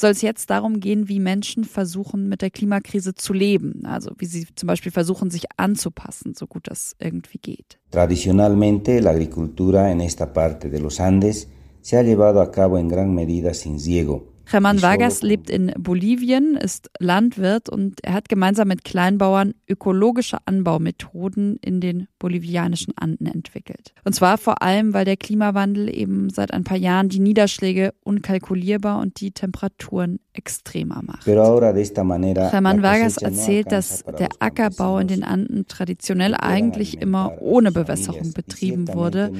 soll 0.00 0.10
es 0.10 0.22
jetzt 0.22 0.50
darum 0.50 0.80
gehen, 0.80 1.08
wie 1.08 1.20
Menschen 1.20 1.64
versuchen, 1.64 2.28
mit 2.28 2.42
der 2.42 2.50
Klimakrise 2.50 3.14
zu 3.14 3.32
leben. 3.32 3.84
Also 3.84 4.10
wie 4.18 4.26
sie 4.26 4.46
zum 4.54 4.66
Beispiel 4.66 4.92
versuchen, 4.92 5.30
sich 5.30 5.44
anzupassen, 5.56 6.34
so 6.34 6.46
gut 6.46 6.68
das 6.68 6.96
irgendwie 6.98 7.38
geht. 7.38 7.78
Tradicionalmente, 7.90 9.00
la 9.00 9.10
agricultura 9.10 9.90
en 9.90 10.00
esta 10.00 10.32
parte 10.32 10.70
de 10.70 10.80
los 10.80 11.00
Andes 11.00 11.48
se 11.82 11.96
ha 11.96 12.02
llevado 12.02 12.40
a 12.40 12.50
cabo 12.50 12.78
en 12.78 12.88
gran 12.88 13.14
medida 13.14 13.54
sin 13.54 13.78
ciego. 13.78 14.29
German 14.50 14.82
Vargas 14.82 15.22
lebt 15.22 15.48
in 15.48 15.72
Bolivien, 15.78 16.56
ist 16.56 16.90
Landwirt 16.98 17.68
und 17.68 18.02
er 18.02 18.14
hat 18.14 18.28
gemeinsam 18.28 18.66
mit 18.66 18.82
Kleinbauern 18.82 19.54
ökologische 19.68 20.38
Anbaumethoden 20.44 21.56
in 21.62 21.80
den 21.80 22.08
bolivianischen 22.18 22.92
Anden 22.96 23.26
entwickelt. 23.26 23.94
Und 24.04 24.14
zwar 24.14 24.38
vor 24.38 24.60
allem, 24.60 24.92
weil 24.92 25.04
der 25.04 25.16
Klimawandel 25.16 25.88
eben 25.94 26.30
seit 26.30 26.52
ein 26.52 26.64
paar 26.64 26.76
Jahren 26.76 27.08
die 27.08 27.20
Niederschläge 27.20 27.94
unkalkulierbar 28.02 28.98
und 28.98 29.20
die 29.20 29.30
Temperaturen 29.30 30.18
extremer 30.32 31.00
macht. 31.04 31.24
German 31.24 32.82
Vargas 32.82 33.16
erzählt, 33.18 33.70
dass 33.70 34.04
der 34.18 34.28
Ackerbau 34.38 34.98
in 34.98 35.08
den 35.08 35.22
Anden 35.22 35.66
traditionell 35.68 36.34
eigentlich 36.34 37.00
immer 37.00 37.40
ohne 37.40 37.70
Bewässerung 37.72 38.32
betrieben 38.32 38.88
wurde, 38.88 39.32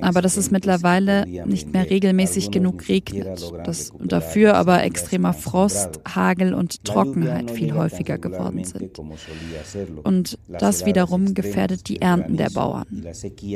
aber 0.00 0.22
dass 0.22 0.36
es 0.36 0.52
mittlerweile 0.52 1.26
nicht 1.46 1.72
mehr 1.72 1.88
regelmäßig 1.90 2.50
genug 2.50 2.88
regnet. 2.88 3.52
Dass 3.64 3.92
dafür 4.00 4.51
aber 4.54 4.82
extremer 4.84 5.32
Frost, 5.32 6.00
Hagel 6.08 6.54
und 6.54 6.84
Trockenheit 6.84 7.50
viel 7.50 7.74
häufiger 7.74 8.18
geworden 8.18 8.64
sind. 8.64 8.98
Und 10.02 10.38
das 10.48 10.86
wiederum 10.86 11.34
gefährdet 11.34 11.88
die 11.88 12.00
Ernten 12.00 12.36
der 12.36 12.50
Bauern. 12.50 13.04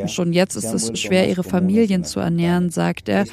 Schon 0.06 0.32
jetzt 0.32 0.56
ist 0.56 0.72
es 0.72 0.98
schwer, 0.98 1.28
ihre 1.28 1.44
Familien 1.44 2.04
zu 2.04 2.20
ernähren, 2.20 2.70
sagt 2.70 3.08
er. 3.08 3.24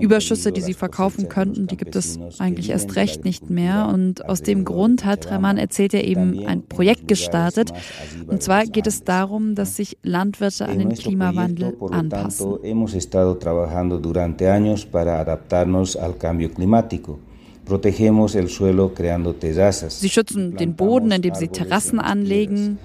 Überschüsse, 0.00 0.52
die 0.52 0.60
sie 0.60 0.74
verkaufen 0.74 1.28
könnten, 1.28 1.66
die 1.66 1.76
gibt 1.76 1.96
es 1.96 2.18
eigentlich 2.38 2.70
erst 2.70 2.96
recht 2.96 3.24
nicht 3.24 3.50
mehr. 3.50 3.88
Und 3.92 4.28
aus 4.28 4.42
dem 4.42 4.64
Grund 4.64 5.04
hat 5.04 5.30
Rahman, 5.30 5.58
erzählt 5.58 5.94
er 5.94 6.04
eben, 6.04 6.46
ein 6.46 6.66
Projekt 6.66 7.08
gestartet. 7.08 7.72
Und 8.26 8.42
zwar 8.42 8.64
geht 8.64 8.86
es 8.86 9.04
darum, 9.04 9.54
dass 9.54 9.76
sich 9.76 9.98
Landwirte 10.02 10.66
an 10.66 10.78
den 10.78 10.94
Klimawandel 10.94 11.76
anpassen. 11.90 12.58
Sie 20.00 20.08
schützen 20.08 20.56
den 20.56 20.74
Boden, 20.74 21.10
indem 21.12 21.34
sie 21.34 21.48
Terrassen 21.48 22.00
anlegen. 22.00 22.78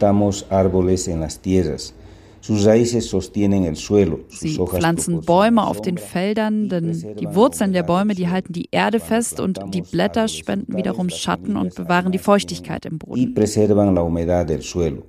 Sie 4.29 4.59
pflanzen 4.67 5.21
Bäume 5.21 5.65
auf 5.65 5.81
den 5.81 5.97
Feldern, 5.97 6.69
denn 6.69 7.15
die 7.19 7.33
Wurzeln 7.33 7.73
der 7.73 7.81
Bäume, 7.81 8.13
die 8.13 8.27
halten 8.29 8.53
die 8.53 8.67
Erde 8.69 8.99
fest 8.99 9.39
und 9.39 9.59
die 9.73 9.81
Blätter 9.81 10.27
spenden 10.27 10.77
wiederum 10.77 11.09
Schatten 11.09 11.57
und 11.57 11.73
bewahren 11.73 12.11
die 12.11 12.19
Feuchtigkeit 12.19 12.85
im 12.85 12.99
Boden. 12.99 13.33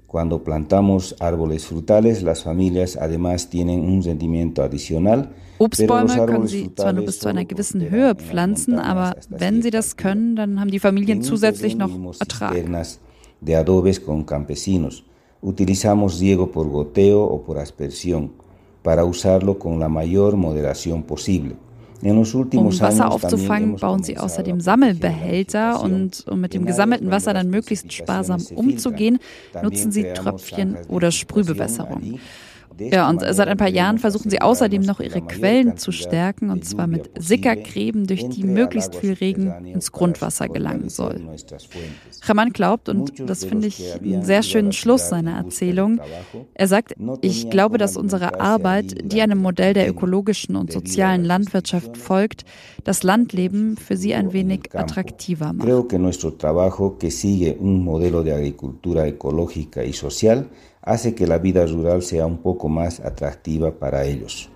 Cuando 0.07 0.39
plantamos 0.39 1.21
árboles 1.21 1.67
frutales, 1.67 2.23
las 2.23 2.43
familias 2.43 2.97
además 2.97 3.51
tienen 3.51 3.81
un 3.81 4.03
sentimiento 4.03 4.63
adicional 4.63 5.29
Obstbäume 5.59 6.27
können 6.27 6.47
sie 6.47 6.75
zwar 6.75 6.93
nur 6.93 7.05
bis 7.05 7.19
zu 7.19 7.29
einer 7.29 7.45
gewissen 7.45 7.91
Höhe 7.91 8.15
pflanzen, 8.15 8.79
aber 8.79 9.17
wenn 9.29 9.63
sie 9.63 9.71
das 9.71 9.97
können, 9.97 10.37
dann 10.37 10.61
haben 10.61 10.71
die 10.71 10.79
Familien 10.79 11.23
zusätzlich 11.23 11.77
noch 11.77 11.91
Ertrag. 12.19 12.55
De 13.41 13.55
adobes 13.55 14.03
con 14.05 14.25
campesinos. 14.25 15.05
Utilizamos 15.43 16.19
riego 16.21 16.47
por 16.51 16.69
goteo 16.69 17.23
o 17.23 17.43
por 17.43 17.59
aspersión 17.59 18.31
para 18.83 19.05
usarlo 19.05 19.59
con 19.59 19.79
la 19.79 19.89
mayor 19.89 20.37
moderación 20.37 21.03
posible. 21.03 21.57
Um 22.03 22.19
Wasser 22.81 23.11
aufzufangen, 23.11 23.77
bauen 23.77 24.03
sie 24.03 24.19
außerdem 24.19 24.61
Sammelbehälter 24.61 25.83
und 25.83 26.25
um 26.31 26.41
mit 26.41 26.55
dem 26.55 26.67
gesammelten 26.67 27.11
Wasser 27.11 27.33
dann 27.33 27.51
möglichst 27.51 27.93
sparsam 27.93 28.43
umzugehen, 28.55 29.19
nutzen 29.63 29.91
sie 29.93 30.05
Tröpfchen 30.13 30.77
oder 30.89 31.11
Sprühbewässerung. 31.11 32.19
Ja, 32.79 33.09
und 33.09 33.21
seit 33.21 33.49
ein 33.49 33.57
paar 33.57 33.69
Jahren 33.69 33.99
versuchen 33.99 34.31
sie 34.31 34.41
außerdem 34.41 34.83
noch 34.83 35.01
ihre 35.01 35.23
Quellen 35.23 35.77
zu 35.77 35.93
stärken, 35.93 36.51
und 36.51 36.65
zwar 36.65 36.87
mit 36.87 37.11
Sickergräben, 37.19 38.07
durch 38.07 38.29
die 38.29 38.45
möglichst 38.45 38.95
viel 38.97 39.15
Regen 39.15 39.67
ins 39.67 39.93
Grundwasser 39.93 40.49
gelangen 40.49 40.89
soll. 40.89 41.21
Raman 42.23 42.53
glaubt, 42.53 42.89
und 42.89 43.13
das 43.29 43.45
finde 43.45 43.69
ich 43.69 43.95
einen 43.95 44.25
sehr 44.25 44.43
schönen 44.43 44.73
Schluss 44.73 45.09
seiner 45.09 45.37
Erzählung, 45.37 46.01
er 46.55 46.69
sagt, 46.69 46.95
ich 47.23 47.51
glaube, 47.51 47.79
dass 47.79 47.97
unsere 47.97 48.41
Arbeit, 48.41 49.13
die 49.13 49.23
einem 49.23 49.39
Modell 49.39 49.75
der 49.75 49.89
ökologischen 49.89 50.57
und 50.57 50.73
sozialen 50.73 51.25
Landwirtschaft 51.25 51.97
folgt, 51.97 52.45
das 52.85 53.03
Landleben 53.03 53.77
für 53.77 53.97
sie 53.97 54.15
ein 54.15 54.33
wenig 54.33 54.71
attraktiver 54.75 55.53
macht. 55.53 55.67
Hace 60.87 61.17
que 61.17 61.27
la 61.27 61.39
vida 61.39 61.67
rural 61.67 62.01
sea 62.01 62.27
un 62.27 62.39
poco 62.39 62.69
más 62.69 63.01
atractiva 63.01 63.73
para 63.73 64.05
ellos. 64.05 64.49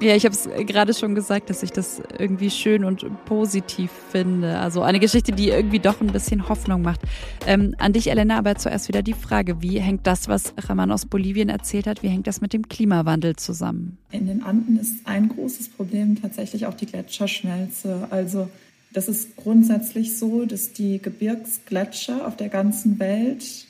Ja, 0.00 0.16
ich 0.16 0.24
habe 0.24 0.34
es 0.34 0.48
gerade 0.66 0.92
schon 0.92 1.14
gesagt, 1.14 1.48
dass 1.48 1.62
ich 1.62 1.70
das 1.70 2.02
irgendwie 2.18 2.50
schön 2.50 2.82
und 2.82 3.06
positiv 3.24 3.92
finde. 4.10 4.58
Also 4.58 4.82
eine 4.82 4.98
Geschichte, 4.98 5.30
die 5.30 5.50
irgendwie 5.50 5.78
doch 5.78 6.00
ein 6.00 6.08
bisschen 6.08 6.48
Hoffnung 6.48 6.82
macht. 6.82 7.02
Ähm, 7.46 7.76
an 7.78 7.92
dich, 7.92 8.10
Elena, 8.10 8.36
aber 8.36 8.56
zuerst 8.56 8.88
wieder 8.88 9.02
die 9.02 9.12
Frage, 9.12 9.62
wie 9.62 9.78
hängt 9.78 10.08
das, 10.08 10.26
was 10.26 10.52
Raman 10.58 10.90
aus 10.90 11.06
Bolivien 11.06 11.50
erzählt 11.50 11.86
hat, 11.86 12.02
wie 12.02 12.08
hängt 12.08 12.26
das 12.26 12.40
mit 12.40 12.52
dem 12.52 12.68
Klimawandel 12.68 13.36
zusammen? 13.36 13.98
In 14.10 14.26
den 14.26 14.42
Anden 14.42 14.76
ist 14.76 15.06
ein 15.06 15.28
großes 15.28 15.68
Problem 15.68 16.20
tatsächlich 16.20 16.66
auch 16.66 16.74
die 16.74 16.86
Gletscherschmelze. 16.86 18.08
Also 18.10 18.48
das 18.92 19.08
ist 19.08 19.36
grundsätzlich 19.36 20.16
so, 20.16 20.44
dass 20.44 20.72
die 20.72 21.00
Gebirgsgletscher 21.00 22.26
auf 22.26 22.36
der 22.36 22.48
ganzen 22.48 22.98
Welt 22.98 23.66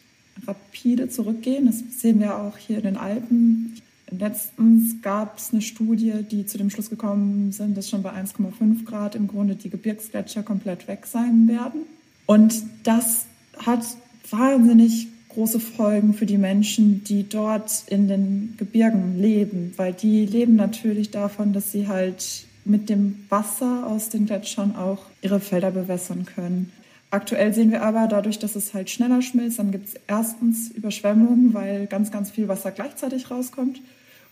rapide 0.47 1.09
zurückgehen. 1.09 1.67
Das 1.67 1.83
sehen 2.01 2.21
wir 2.21 2.39
auch 2.39 2.57
hier 2.57 2.79
in 2.79 2.85
den 2.85 2.97
Alpen. 2.97 3.81
Letztens 4.11 5.01
gab 5.01 5.39
es 5.39 5.53
eine 5.53 5.63
Studie, 5.63 6.13
die 6.31 6.45
zu 6.45 6.59
dem 6.59 6.71
Schluss 6.71 6.91
gekommen 6.91 7.53
sind, 7.53 7.77
dass 7.77 7.89
schon 7.89 8.03
bei 8.03 8.11
1,5 8.11 8.85
Grad 8.85 9.15
im 9.15 9.29
Grunde 9.29 9.55
die 9.55 9.71
Gebirgsgletscher 9.71 10.43
komplett 10.43 10.89
weg 10.89 11.07
sein 11.07 11.49
werden. 11.49 11.83
Und 12.27 12.63
das 12.83 13.27
hat 13.59 13.85
wahnsinnig 14.29 15.09
große 15.31 15.61
Folgen 15.61 16.13
für 16.15 16.27
die 16.27 16.37
Menschen, 16.37 17.05
die 17.05 17.27
dort 17.29 17.85
in 17.87 18.09
den 18.09 18.55
Gebirgen 18.59 19.19
leben, 19.19 19.73
weil 19.77 19.95
die 19.95 20.27
leben 20.27 20.57
natürlich 20.57 21.11
davon, 21.11 21.53
dass 21.53 21.73
sie 21.73 21.89
halt 21.89 22.45
mit 22.65 22.89
dem 22.89 23.25
Wasser 23.29 23.87
aus 23.87 24.09
den 24.09 24.27
Gletschern 24.27 24.77
auch 24.77 24.99
ihre 25.21 25.41
Felder 25.41 25.71
bewässern 25.71 26.27
können. 26.27 26.73
Aktuell 27.11 27.53
sehen 27.53 27.71
wir 27.71 27.83
aber 27.83 28.07
dadurch, 28.07 28.39
dass 28.39 28.57
es 28.57 28.73
halt 28.73 28.89
schneller 28.89 29.21
schmilzt, 29.21 29.59
dann 29.59 29.71
gibt 29.71 29.89
es 29.89 30.01
erstens 30.07 30.71
Überschwemmungen, 30.71 31.53
weil 31.53 31.87
ganz, 31.87 32.11
ganz 32.11 32.31
viel 32.31 32.49
Wasser 32.49 32.71
gleichzeitig 32.71 33.31
rauskommt. 33.31 33.83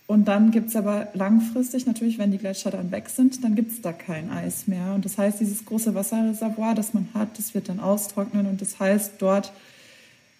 Und 0.07 0.27
dann 0.27 0.51
gibt 0.51 0.69
es 0.69 0.75
aber 0.75 1.07
langfristig 1.13 1.85
natürlich, 1.85 2.17
wenn 2.17 2.31
die 2.31 2.37
Gletscher 2.37 2.71
dann 2.71 2.91
weg 2.91 3.07
sind, 3.09 3.43
dann 3.43 3.55
gibt 3.55 3.71
es 3.71 3.81
da 3.81 3.93
kein 3.93 4.31
Eis 4.31 4.67
mehr. 4.67 4.93
Und 4.93 5.05
das 5.05 5.17
heißt, 5.17 5.39
dieses 5.39 5.63
große 5.63 5.93
Wasserreservoir, 5.93 6.73
das 6.73 6.93
man 6.93 7.07
hat, 7.13 7.37
das 7.37 7.53
wird 7.53 7.69
dann 7.69 7.79
austrocknen. 7.79 8.47
Und 8.47 8.61
das 8.61 8.79
heißt, 8.79 9.13
dort 9.19 9.53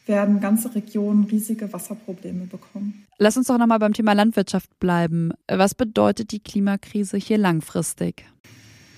werden 0.05 0.39
ganze 0.39 0.73
Regionen 0.73 1.25
riesige 1.25 1.71
Wasserprobleme 1.71 2.45
bekommen. 2.45 3.05
Lass 3.17 3.37
uns 3.37 3.47
doch 3.47 3.57
nochmal 3.57 3.79
beim 3.79 3.93
Thema 3.93 4.13
Landwirtschaft 4.13 4.79
bleiben. 4.79 5.31
Was 5.47 5.75
bedeutet 5.75 6.31
die 6.31 6.39
Klimakrise 6.39 7.17
hier 7.17 7.37
langfristig? 7.37 8.25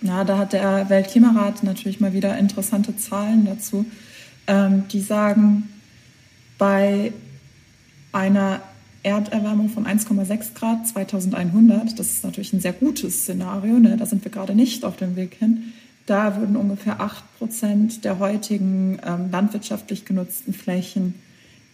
Ja, 0.02 0.24
da 0.24 0.38
hat 0.38 0.54
der 0.54 0.90
Weltklimarat 0.90 1.64
natürlich 1.64 2.00
mal 2.00 2.14
wieder 2.14 2.38
interessante 2.38 2.96
Zahlen 2.98 3.46
dazu. 3.46 3.86
Ähm, 4.48 4.86
die 4.90 5.00
sagen, 5.00 5.70
bei 6.58 7.14
einer 8.12 8.62
Erderwärmung 9.04 9.70
von 9.70 9.86
1,6 9.86 10.54
Grad 10.54 10.88
2100, 10.88 11.98
das 12.00 12.12
ist 12.12 12.24
natürlich 12.24 12.54
ein 12.54 12.62
sehr 12.62 12.74
gutes 12.74 13.22
Szenario, 13.22 13.80
ne? 13.80 13.98
da 13.98 14.06
sind 14.06 14.24
wir 14.24 14.32
gerade 14.32 14.56
nicht 14.56 14.86
auf 14.86 14.96
dem 14.98 15.16
Weg 15.16 15.36
hin, 15.36 15.74
da 16.06 16.38
würden 16.38 16.56
ungefähr 16.56 17.00
8 17.00 17.38
Prozent 17.38 18.04
der 18.06 18.20
heutigen 18.20 19.00
ähm, 19.06 19.32
landwirtschaftlich 19.32 20.06
genutzten 20.06 20.54
Flächen 20.54 21.16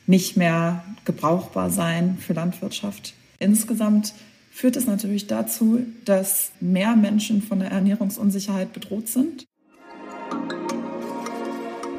nicht 0.06 0.38
mehr 0.38 0.84
gebrauchbar 1.06 1.70
sein 1.70 2.18
für 2.20 2.34
Landwirtschaft. 2.34 3.14
Insgesamt 3.40 4.14
führt 4.52 4.76
es 4.76 4.88
natürlich 4.88 5.28
dazu, 5.28 5.86
dass 6.06 6.52
mehr 6.60 6.96
Menschen 6.96 7.42
von 7.42 7.60
der 7.60 7.72
Ernährungsunsicherheit 7.72 8.74
bedroht 8.74 9.08
sind. 9.08 9.46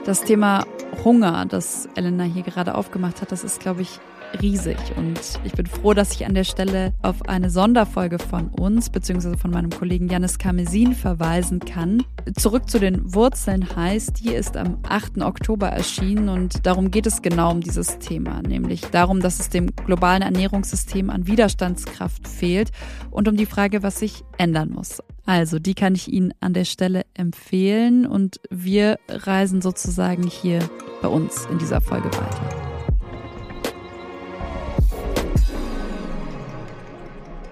Das 0.05 0.23
Thema 0.25 0.67
Hunger, 1.05 1.47
das 1.47 1.89
Elena 1.95 2.25
hier 2.25 2.43
gerade 2.43 2.75
aufgemacht 2.75 3.23
hat, 3.23 3.33
das 3.33 3.45
ist, 3.45 3.61
glaube 3.61 3.83
ich, 3.83 4.01
riesig. 4.41 4.77
Und 4.97 5.21
ich 5.45 5.53
bin 5.53 5.67
froh, 5.67 5.95
dass 5.95 6.13
ich 6.13 6.27
an 6.27 6.35
der 6.35 6.45
Stelle 6.45 6.93
auf 7.03 7.29
eine 7.29 7.51
Sonderfolge 7.51 8.19
von 8.19 8.49
uns, 8.49 8.91
beziehungsweise 8.91 9.37
von 9.37 9.51
meinem 9.51 9.71
Kollegen 9.71 10.09
Janis 10.09 10.39
Kamesin 10.39 10.95
verweisen 10.95 11.61
kann. 11.61 12.03
Zurück 12.37 12.69
zu 12.69 12.79
den 12.79 13.15
Wurzeln 13.15 13.75
heißt, 13.75 14.21
die 14.21 14.31
ist 14.31 14.57
am 14.57 14.79
8. 14.89 15.23
Oktober 15.23 15.69
erschienen 15.69 16.29
und 16.29 16.67
darum 16.67 16.91
geht 16.91 17.07
es 17.07 17.23
genau 17.23 17.51
um 17.51 17.61
dieses 17.61 17.99
Thema, 17.99 18.43
nämlich 18.43 18.83
darum, 18.83 19.21
dass 19.21 19.41
es 19.41 19.49
dem 19.49 19.75
globalen 19.75 20.23
Ernährungssystem 20.23 21.11
an 21.11 21.27
Widerstandskraft 21.27 22.29
fehlt 22.29 22.71
und 23.11 23.29
um 23.29 23.37
die 23.37 23.47
Frage, 23.47 23.83
was 23.83 23.99
sich 23.99 24.25
ändern 24.39 24.71
muss. 24.71 25.03
Also, 25.27 25.59
die 25.59 25.75
kann 25.75 25.95
ich 25.95 26.13
Ihnen 26.13 26.35
an 26.41 26.55
der 26.55 26.65
Stelle 26.65 27.05
empfehlen 27.15 28.07
und 28.07 28.41
wir 28.51 28.99
reisen 29.09 29.63
sozusagen 29.63 30.27
hier 30.27 30.59
bei 31.03 31.09
uns 31.09 31.47
in 31.47 31.59
dieser 31.59 31.81
Folge 31.81 32.09
weiter. 32.09 32.70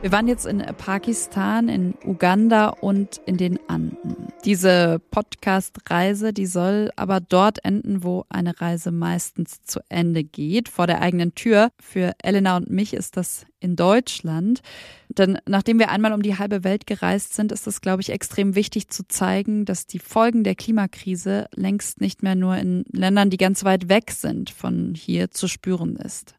Wir 0.00 0.12
waren 0.12 0.28
jetzt 0.28 0.46
in 0.46 0.64
Pakistan, 0.76 1.68
in 1.68 1.94
Uganda 2.04 2.68
und 2.68 3.20
in 3.26 3.36
den 3.36 3.58
Anden. 3.68 4.28
Diese 4.44 5.00
Podcast-Reise, 5.10 6.32
die 6.32 6.46
soll 6.46 6.92
aber 6.94 7.18
dort 7.20 7.64
enden, 7.64 8.04
wo 8.04 8.24
eine 8.28 8.60
Reise 8.60 8.92
meistens 8.92 9.64
zu 9.64 9.80
Ende 9.88 10.22
geht, 10.22 10.68
vor 10.68 10.86
der 10.86 11.02
eigenen 11.02 11.34
Tür. 11.34 11.72
Für 11.80 12.12
Elena 12.22 12.56
und 12.56 12.70
mich 12.70 12.94
ist 12.94 13.16
das 13.16 13.44
in 13.58 13.74
Deutschland. 13.74 14.60
Denn 15.08 15.38
nachdem 15.46 15.80
wir 15.80 15.90
einmal 15.90 16.12
um 16.12 16.22
die 16.22 16.38
halbe 16.38 16.62
Welt 16.62 16.86
gereist 16.86 17.34
sind, 17.34 17.50
ist 17.50 17.66
es, 17.66 17.80
glaube 17.80 18.00
ich, 18.00 18.10
extrem 18.10 18.54
wichtig 18.54 18.90
zu 18.90 19.02
zeigen, 19.08 19.64
dass 19.64 19.88
die 19.88 19.98
Folgen 19.98 20.44
der 20.44 20.54
Klimakrise 20.54 21.48
längst 21.56 22.00
nicht 22.00 22.22
mehr 22.22 22.36
nur 22.36 22.56
in 22.56 22.84
Ländern, 22.92 23.30
die 23.30 23.36
ganz 23.36 23.64
weit 23.64 23.88
weg 23.88 24.12
sind, 24.12 24.50
von 24.50 24.94
hier 24.94 25.32
zu 25.32 25.48
spüren 25.48 25.96
ist. 25.96 26.36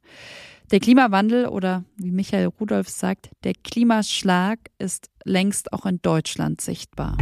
Der 0.71 0.79
Klimawandel 0.79 1.47
oder 1.47 1.83
wie 1.97 2.11
Michael 2.11 2.45
Rudolph 2.45 2.89
sagt, 2.89 3.31
der 3.43 3.53
Klimaschlag 3.53 4.59
ist 4.77 5.09
längst 5.23 5.73
auch 5.73 5.87
in 5.87 5.99
Deutschland 6.03 6.61
sichtbar. 6.61 7.17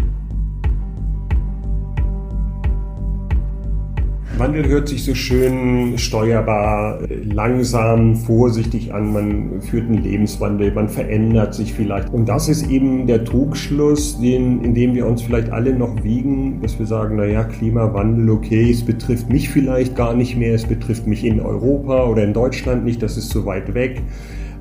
Wandel 4.35 4.67
hört 4.67 4.87
sich 4.87 5.03
so 5.03 5.15
schön 5.15 5.97
steuerbar, 5.97 6.99
langsam, 7.23 8.15
vorsichtig 8.15 8.93
an. 8.93 9.13
Man 9.13 9.61
führt 9.61 9.89
einen 9.89 10.03
Lebenswandel, 10.03 10.71
man 10.73 10.89
verändert 10.89 11.55
sich 11.55 11.73
vielleicht. 11.73 12.13
Und 12.13 12.29
das 12.29 12.47
ist 12.47 12.69
eben 12.69 13.07
der 13.07 13.23
Trugschluss, 13.23 14.19
den, 14.19 14.63
in 14.63 14.75
dem 14.75 14.93
wir 14.93 15.07
uns 15.07 15.23
vielleicht 15.23 15.49
alle 15.51 15.73
noch 15.73 16.03
wiegen, 16.03 16.61
dass 16.61 16.77
wir 16.77 16.85
sagen, 16.85 17.15
naja, 17.15 17.45
Klimawandel, 17.45 18.29
okay, 18.29 18.69
es 18.69 18.83
betrifft 18.83 19.29
mich 19.29 19.49
vielleicht 19.49 19.95
gar 19.95 20.13
nicht 20.13 20.37
mehr, 20.37 20.53
es 20.53 20.65
betrifft 20.65 21.07
mich 21.07 21.25
in 21.25 21.39
Europa 21.39 22.05
oder 22.05 22.23
in 22.23 22.33
Deutschland 22.33 22.85
nicht, 22.85 23.01
das 23.01 23.17
ist 23.17 23.29
zu 23.29 23.45
weit 23.45 23.73
weg. 23.73 24.03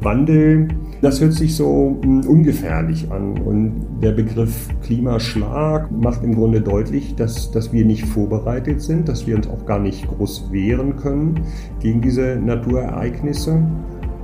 Wandel, 0.00 0.68
das 1.02 1.20
hört 1.20 1.32
sich 1.32 1.56
so 1.56 1.98
hm, 2.02 2.26
ungefährlich 2.26 3.10
an. 3.10 3.38
Und 3.38 4.00
der 4.02 4.12
Begriff 4.12 4.68
Klimaschlag 4.82 5.90
macht 5.90 6.22
im 6.22 6.34
Grunde 6.34 6.60
deutlich, 6.60 7.14
dass, 7.16 7.50
dass 7.50 7.72
wir 7.72 7.84
nicht 7.84 8.04
vorbereitet 8.06 8.82
sind, 8.82 9.08
dass 9.08 9.26
wir 9.26 9.36
uns 9.36 9.48
auch 9.48 9.66
gar 9.66 9.78
nicht 9.78 10.06
groß 10.06 10.50
wehren 10.52 10.96
können 10.96 11.40
gegen 11.80 12.00
diese 12.00 12.36
Naturereignisse 12.36 13.62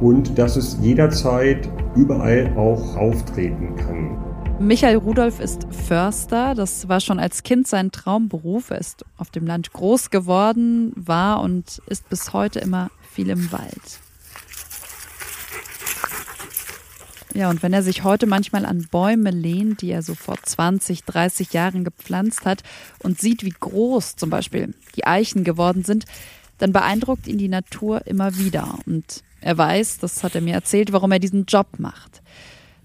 und 0.00 0.38
dass 0.38 0.56
es 0.56 0.78
jederzeit 0.82 1.68
überall 1.94 2.52
auch 2.56 2.96
auftreten 2.96 3.76
kann. 3.76 4.18
Michael 4.58 4.96
Rudolph 4.96 5.40
ist 5.40 5.66
Förster. 5.70 6.54
Das 6.54 6.88
war 6.88 7.00
schon 7.00 7.18
als 7.18 7.42
Kind 7.42 7.66
sein 7.66 7.90
Traumberuf. 7.90 8.70
Er 8.70 8.78
ist 8.78 9.04
auf 9.16 9.30
dem 9.30 9.46
Land 9.46 9.72
groß 9.72 10.10
geworden, 10.10 10.92
war 10.94 11.40
und 11.42 11.82
ist 11.86 12.08
bis 12.08 12.32
heute 12.32 12.60
immer 12.60 12.90
viel 13.10 13.28
im 13.28 13.50
Wald. 13.50 14.00
Ja, 17.34 17.48
und 17.48 17.62
wenn 17.62 17.72
er 17.72 17.82
sich 17.82 18.04
heute 18.04 18.26
manchmal 18.26 18.66
an 18.66 18.86
Bäume 18.90 19.30
lehnt, 19.30 19.80
die 19.80 19.90
er 19.90 20.02
so 20.02 20.14
vor 20.14 20.36
20, 20.42 21.04
30 21.04 21.52
Jahren 21.52 21.82
gepflanzt 21.82 22.44
hat 22.44 22.62
und 23.02 23.18
sieht, 23.18 23.42
wie 23.44 23.54
groß 23.58 24.16
zum 24.16 24.28
Beispiel 24.28 24.74
die 24.96 25.06
Eichen 25.06 25.42
geworden 25.42 25.82
sind, 25.82 26.04
dann 26.58 26.72
beeindruckt 26.72 27.26
ihn 27.26 27.38
die 27.38 27.48
Natur 27.48 28.06
immer 28.06 28.36
wieder. 28.36 28.78
Und 28.86 29.22
er 29.40 29.56
weiß, 29.56 29.98
das 29.98 30.22
hat 30.22 30.34
er 30.34 30.42
mir 30.42 30.54
erzählt, 30.54 30.92
warum 30.92 31.10
er 31.12 31.18
diesen 31.18 31.46
Job 31.46 31.66
macht. 31.78 32.22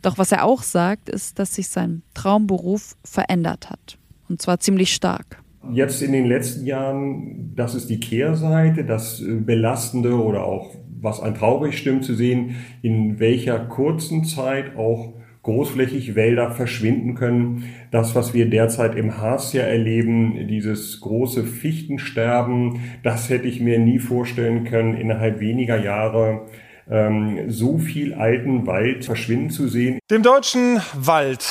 Doch 0.01 0.17
was 0.17 0.31
er 0.31 0.45
auch 0.45 0.63
sagt, 0.63 1.09
ist, 1.09 1.39
dass 1.39 1.55
sich 1.55 1.67
sein 1.67 2.01
Traumberuf 2.13 2.95
verändert 3.03 3.69
hat. 3.69 3.97
Und 4.29 4.41
zwar 4.41 4.59
ziemlich 4.59 4.93
stark. 4.93 5.43
Jetzt 5.71 6.01
in 6.01 6.13
den 6.13 6.25
letzten 6.25 6.65
Jahren, 6.65 7.53
das 7.55 7.75
ist 7.75 7.89
die 7.89 7.99
Kehrseite, 7.99 8.85
das 8.85 9.21
Belastende 9.21 10.13
oder 10.13 10.43
auch 10.43 10.73
was 11.07 11.21
ein 11.21 11.35
traurig 11.35 11.77
stimmt 11.77 12.03
zu 12.03 12.13
sehen, 12.13 12.55
in 12.81 13.19
welcher 13.19 13.59
kurzen 13.59 14.25
Zeit 14.25 14.75
auch 14.75 15.13
großflächig 15.47 16.15
Wälder 16.15 16.51
verschwinden 16.51 17.15
können. 17.15 17.63
Das, 17.89 18.15
was 18.15 18.33
wir 18.33 18.49
derzeit 18.49 18.95
im 18.95 19.17
Harz 19.17 19.53
ja 19.53 19.63
erleben, 19.63 20.47
dieses 20.49 20.99
große 20.99 21.45
Fichtensterben, 21.45 22.81
das 23.01 23.29
hätte 23.29 23.47
ich 23.47 23.61
mir 23.61 23.79
nie 23.79 23.99
vorstellen 23.99 24.65
können, 24.65 24.97
innerhalb 24.97 25.39
weniger 25.39 25.81
Jahre 25.81 26.47
ähm, 26.89 27.49
so 27.49 27.77
viel 27.77 28.13
alten 28.13 28.67
Wald 28.67 29.05
verschwinden 29.05 29.49
zu 29.49 29.69
sehen. 29.69 29.99
Dem 30.11 30.21
deutschen 30.21 30.81
Wald 30.93 31.45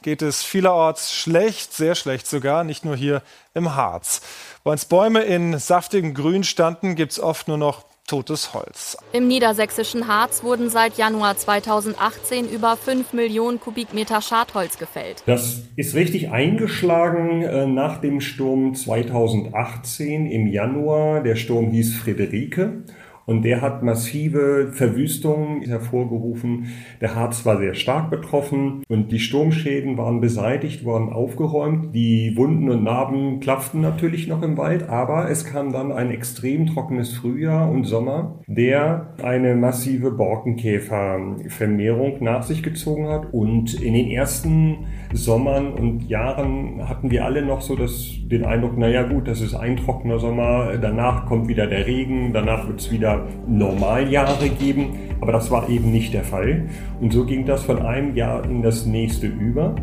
geht 0.00 0.22
es 0.22 0.42
vielerorts 0.42 1.14
schlecht, 1.14 1.74
sehr 1.74 1.94
schlecht 1.94 2.26
sogar, 2.26 2.64
nicht 2.64 2.86
nur 2.86 2.96
hier 2.96 3.22
im 3.52 3.74
Harz. 3.74 4.22
Wo 4.64 4.70
einst 4.70 4.88
Bäume 4.88 5.20
in 5.22 5.58
saftigem 5.58 6.14
Grün 6.14 6.42
standen, 6.42 6.94
gibt 6.94 7.12
es 7.12 7.20
oft 7.20 7.48
nur 7.48 7.58
noch 7.58 7.84
totes 8.06 8.54
Holz. 8.54 8.96
Im 9.12 9.28
niedersächsischen 9.28 10.08
Harz 10.08 10.42
wurden 10.42 10.70
seit 10.70 10.96
Januar 10.96 11.36
2018 11.36 12.48
über 12.48 12.76
5 12.76 13.12
Millionen 13.12 13.60
Kubikmeter 13.60 14.20
Schadholz 14.22 14.78
gefällt. 14.78 15.22
Das 15.26 15.62
ist 15.76 15.94
richtig 15.94 16.30
eingeschlagen 16.30 17.42
äh, 17.42 17.66
nach 17.66 18.00
dem 18.00 18.20
Sturm 18.20 18.74
2018 18.74 20.26
im 20.26 20.46
Januar. 20.46 21.22
Der 21.22 21.36
Sturm 21.36 21.70
hieß 21.70 21.96
Friederike. 21.96 22.84
Und 23.26 23.42
der 23.42 23.60
hat 23.60 23.82
massive 23.82 24.70
Verwüstungen 24.72 25.60
hervorgerufen. 25.62 26.68
Der 27.00 27.16
Harz 27.16 27.44
war 27.44 27.58
sehr 27.58 27.74
stark 27.74 28.08
betroffen 28.08 28.84
und 28.88 29.10
die 29.10 29.18
Sturmschäden 29.18 29.98
waren 29.98 30.20
beseitigt 30.20 30.84
worden, 30.84 31.12
aufgeräumt. 31.12 31.92
Die 31.94 32.36
Wunden 32.36 32.70
und 32.70 32.84
Narben 32.84 33.40
klafften 33.40 33.80
natürlich 33.80 34.28
noch 34.28 34.42
im 34.42 34.56
Wald, 34.56 34.88
aber 34.88 35.28
es 35.28 35.44
kam 35.44 35.72
dann 35.72 35.90
ein 35.90 36.12
extrem 36.12 36.66
trockenes 36.66 37.14
Frühjahr 37.14 37.68
und 37.68 37.82
Sommer, 37.84 38.38
der 38.46 39.14
eine 39.22 39.56
massive 39.56 40.12
Borkenkäfervermehrung 40.12 42.22
nach 42.22 42.44
sich 42.44 42.62
gezogen 42.62 43.08
hat. 43.08 43.32
Und 43.32 43.74
in 43.74 43.94
den 43.94 44.08
ersten 44.08 44.84
Sommern 45.16 45.72
und 45.72 46.08
Jahren 46.08 46.88
hatten 46.88 47.10
wir 47.10 47.24
alle 47.24 47.42
noch 47.42 47.60
so 47.60 47.74
das, 47.74 48.10
den 48.22 48.44
Eindruck, 48.44 48.76
naja 48.76 49.02
gut, 49.02 49.26
das 49.28 49.40
ist 49.40 49.54
ein 49.54 49.76
trockener 49.76 50.18
Sommer, 50.18 50.76
danach 50.80 51.26
kommt 51.26 51.48
wieder 51.48 51.66
der 51.66 51.86
Regen, 51.86 52.32
danach 52.32 52.66
wird 52.68 52.80
es 52.80 52.90
wieder 52.90 53.26
Normaljahre 53.48 54.48
geben, 54.48 54.90
aber 55.20 55.32
das 55.32 55.50
war 55.50 55.68
eben 55.68 55.90
nicht 55.90 56.14
der 56.14 56.24
Fall. 56.24 56.68
Und 57.00 57.12
so 57.12 57.24
ging 57.24 57.46
das 57.46 57.64
von 57.64 57.80
einem 57.80 58.14
Jahr 58.14 58.44
in 58.44 58.62
das 58.62 58.86
nächste 58.86 59.26
über. 59.26 59.74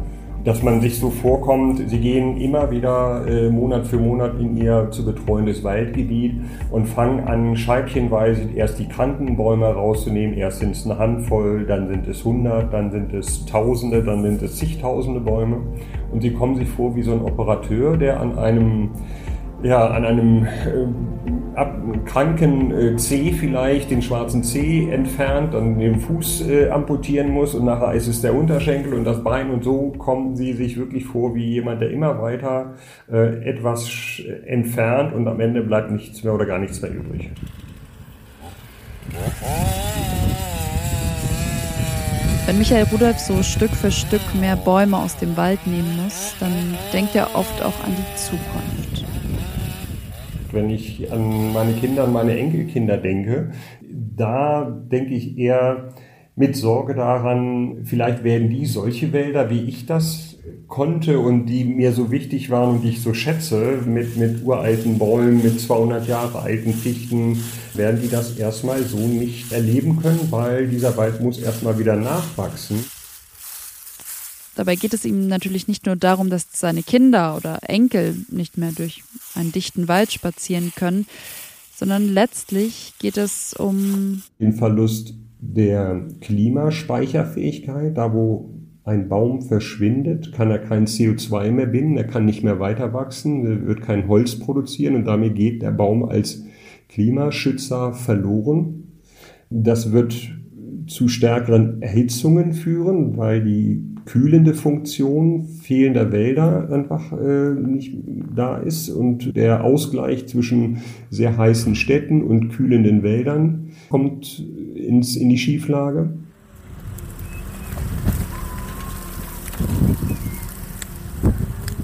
Dass 0.43 0.61
man 0.61 0.81
sich 0.81 0.99
so 0.99 1.09
vorkommt, 1.09 1.89
sie 1.89 1.99
gehen 1.99 2.37
immer 2.37 2.69
wieder 2.69 3.25
äh, 3.27 3.49
Monat 3.49 3.87
für 3.87 3.97
Monat 3.97 4.39
in 4.39 4.57
ihr 4.57 4.89
zu 4.91 5.05
betreuendes 5.05 5.63
Waldgebiet 5.63 6.41
und 6.69 6.85
fangen 6.87 7.21
an, 7.21 7.55
scheibchenweise 7.55 8.49
erst 8.53 8.79
die 8.79 8.87
kranken 8.87 9.37
Bäume 9.37 9.67
rauszunehmen. 9.67 10.37
Erst 10.37 10.59
sind 10.59 10.71
es 10.71 10.85
eine 10.85 10.99
Handvoll, 10.99 11.65
dann 11.65 11.87
sind 11.87 12.07
es 12.07 12.25
hundert, 12.25 12.73
dann 12.73 12.91
sind 12.91 13.13
es 13.13 13.45
Tausende, 13.45 14.03
dann 14.03 14.21
sind 14.23 14.41
es 14.41 14.57
zigtausende 14.57 15.21
Bäume. 15.21 15.57
Und 16.11 16.21
sie 16.21 16.31
kommen 16.31 16.55
sich 16.55 16.67
vor 16.67 16.95
wie 16.95 17.03
so 17.03 17.13
ein 17.13 17.21
Operateur, 17.21 17.97
der 17.97 18.19
an 18.19 18.37
einem 18.37 18.89
ja, 19.63 19.87
an 19.87 20.03
einem 20.03 20.43
äh, 20.43 20.87
ab, 21.55 21.75
kranken 22.05 22.71
äh, 22.71 22.95
Zeh 22.97 23.31
vielleicht 23.31 23.91
den 23.91 24.01
schwarzen 24.01 24.43
Zeh 24.43 24.89
entfernt, 24.89 25.53
dann 25.53 25.79
den 25.79 25.99
Fuß 25.99 26.47
äh, 26.47 26.69
amputieren 26.69 27.31
muss 27.31 27.55
und 27.55 27.65
nachher 27.65 27.93
ist 27.93 28.07
es 28.07 28.21
der 28.21 28.35
Unterschenkel 28.35 28.93
und 28.93 29.03
das 29.03 29.23
Bein 29.23 29.49
und 29.49 29.63
so 29.63 29.91
kommen 29.97 30.35
sie 30.35 30.53
sich 30.53 30.77
wirklich 30.77 31.05
vor 31.05 31.35
wie 31.35 31.45
jemand, 31.45 31.81
der 31.81 31.91
immer 31.91 32.21
weiter 32.21 32.75
äh, 33.11 33.49
etwas 33.49 33.89
entfernt 34.45 35.13
und 35.13 35.27
am 35.27 35.39
Ende 35.39 35.61
bleibt 35.61 35.91
nichts 35.91 36.23
mehr 36.23 36.33
oder 36.33 36.45
gar 36.45 36.59
nichts 36.59 36.81
mehr 36.81 36.91
übrig. 36.91 37.31
Wenn 42.45 42.57
Michael 42.57 42.85
Rudolph 42.91 43.19
so 43.19 43.41
Stück 43.41 43.71
für 43.71 43.89
Stück 43.89 44.21
mehr 44.39 44.57
Bäume 44.57 44.97
aus 44.97 45.15
dem 45.17 45.37
Wald 45.37 45.65
nehmen 45.65 46.03
muss, 46.03 46.35
dann 46.39 46.51
denkt 46.91 47.15
er 47.15 47.35
oft 47.35 47.61
auch 47.61 47.83
an 47.83 47.95
die 47.95 48.15
Zukunft. 48.17 49.12
Wenn 50.53 50.69
ich 50.69 51.11
an 51.11 51.51
meine 51.51 51.73
Kinder, 51.73 52.03
an 52.03 52.13
meine 52.13 52.37
Enkelkinder 52.37 52.97
denke, 52.97 53.51
da 53.81 54.63
denke 54.63 55.15
ich 55.15 55.35
eher 55.37 55.89
mit 56.35 56.55
Sorge 56.55 56.93
daran, 56.93 57.85
vielleicht 57.85 58.23
werden 58.23 58.49
die 58.49 58.67
solche 58.67 59.11
Wälder, 59.13 59.49
wie 59.49 59.61
ich 59.61 59.87
das 59.87 60.37
konnte 60.67 61.19
und 61.19 61.47
die 61.47 61.63
mir 61.63 61.91
so 61.91 62.11
wichtig 62.11 62.51
waren 62.51 62.75
und 62.75 62.83
die 62.83 62.89
ich 62.89 63.01
so 63.01 63.15
schätze, 63.15 63.79
mit, 63.85 64.15
mit 64.17 64.43
uralten 64.43 64.99
Bäumen, 64.99 65.43
mit 65.43 65.59
200 65.59 66.07
Jahre 66.07 66.39
alten 66.41 66.73
Fichten, 66.73 67.37
werden 67.73 67.99
die 68.01 68.09
das 68.09 68.37
erstmal 68.37 68.81
so 68.83 68.97
nicht 68.97 69.51
erleben 69.51 69.99
können, 70.01 70.27
weil 70.29 70.67
dieser 70.67 70.95
Wald 70.97 71.19
muss 71.19 71.39
erstmal 71.39 71.79
wieder 71.79 71.95
nachwachsen. 71.95 72.83
Dabei 74.55 74.75
geht 74.75 74.93
es 74.93 75.05
ihm 75.05 75.27
natürlich 75.27 75.67
nicht 75.67 75.85
nur 75.85 75.95
darum, 75.95 76.29
dass 76.29 76.47
seine 76.51 76.83
Kinder 76.83 77.35
oder 77.35 77.59
Enkel 77.63 78.15
nicht 78.29 78.57
mehr 78.57 78.71
durch 78.71 79.03
einen 79.35 79.51
dichten 79.51 79.87
Wald 79.87 80.11
spazieren 80.11 80.71
können, 80.75 81.07
sondern 81.75 82.07
letztlich 82.07 82.93
geht 82.99 83.17
es 83.17 83.53
um 83.53 84.21
den 84.39 84.53
Verlust 84.53 85.15
der 85.39 86.07
Klimaspeicherfähigkeit. 86.21 87.97
Da, 87.97 88.13
wo 88.13 88.53
ein 88.85 89.09
Baum 89.09 89.41
verschwindet, 89.41 90.33
kann 90.33 90.51
er 90.51 90.59
kein 90.59 90.85
CO2 90.85 91.51
mehr 91.51 91.65
binden, 91.65 91.97
er 91.97 92.07
kann 92.07 92.25
nicht 92.25 92.43
mehr 92.43 92.59
weiter 92.59 92.93
wachsen, 92.93 93.45
er 93.45 93.65
wird 93.65 93.81
kein 93.81 94.07
Holz 94.07 94.37
produzieren 94.37 94.95
und 94.95 95.05
damit 95.05 95.35
geht 95.35 95.61
der 95.61 95.71
Baum 95.71 96.03
als 96.03 96.43
Klimaschützer 96.89 97.93
verloren. 97.93 98.99
Das 99.49 99.91
wird 99.91 100.15
zu 100.87 101.07
stärkeren 101.07 101.81
Erhitzungen 101.81 102.53
führen, 102.53 103.17
weil 103.17 103.43
die 103.43 103.92
kühlende 104.05 104.53
Funktion 104.53 105.47
fehlender 105.61 106.11
Wälder 106.11 106.69
einfach 106.71 107.11
äh, 107.13 107.53
nicht 107.53 107.95
da 108.35 108.57
ist 108.57 108.89
und 108.89 109.35
der 109.35 109.63
Ausgleich 109.63 110.27
zwischen 110.27 110.79
sehr 111.09 111.37
heißen 111.37 111.75
Städten 111.75 112.23
und 112.23 112.49
kühlenden 112.49 113.03
Wäldern 113.03 113.69
kommt 113.89 114.45
ins, 114.75 115.15
in 115.15 115.29
die 115.29 115.37
Schieflage. 115.37 116.13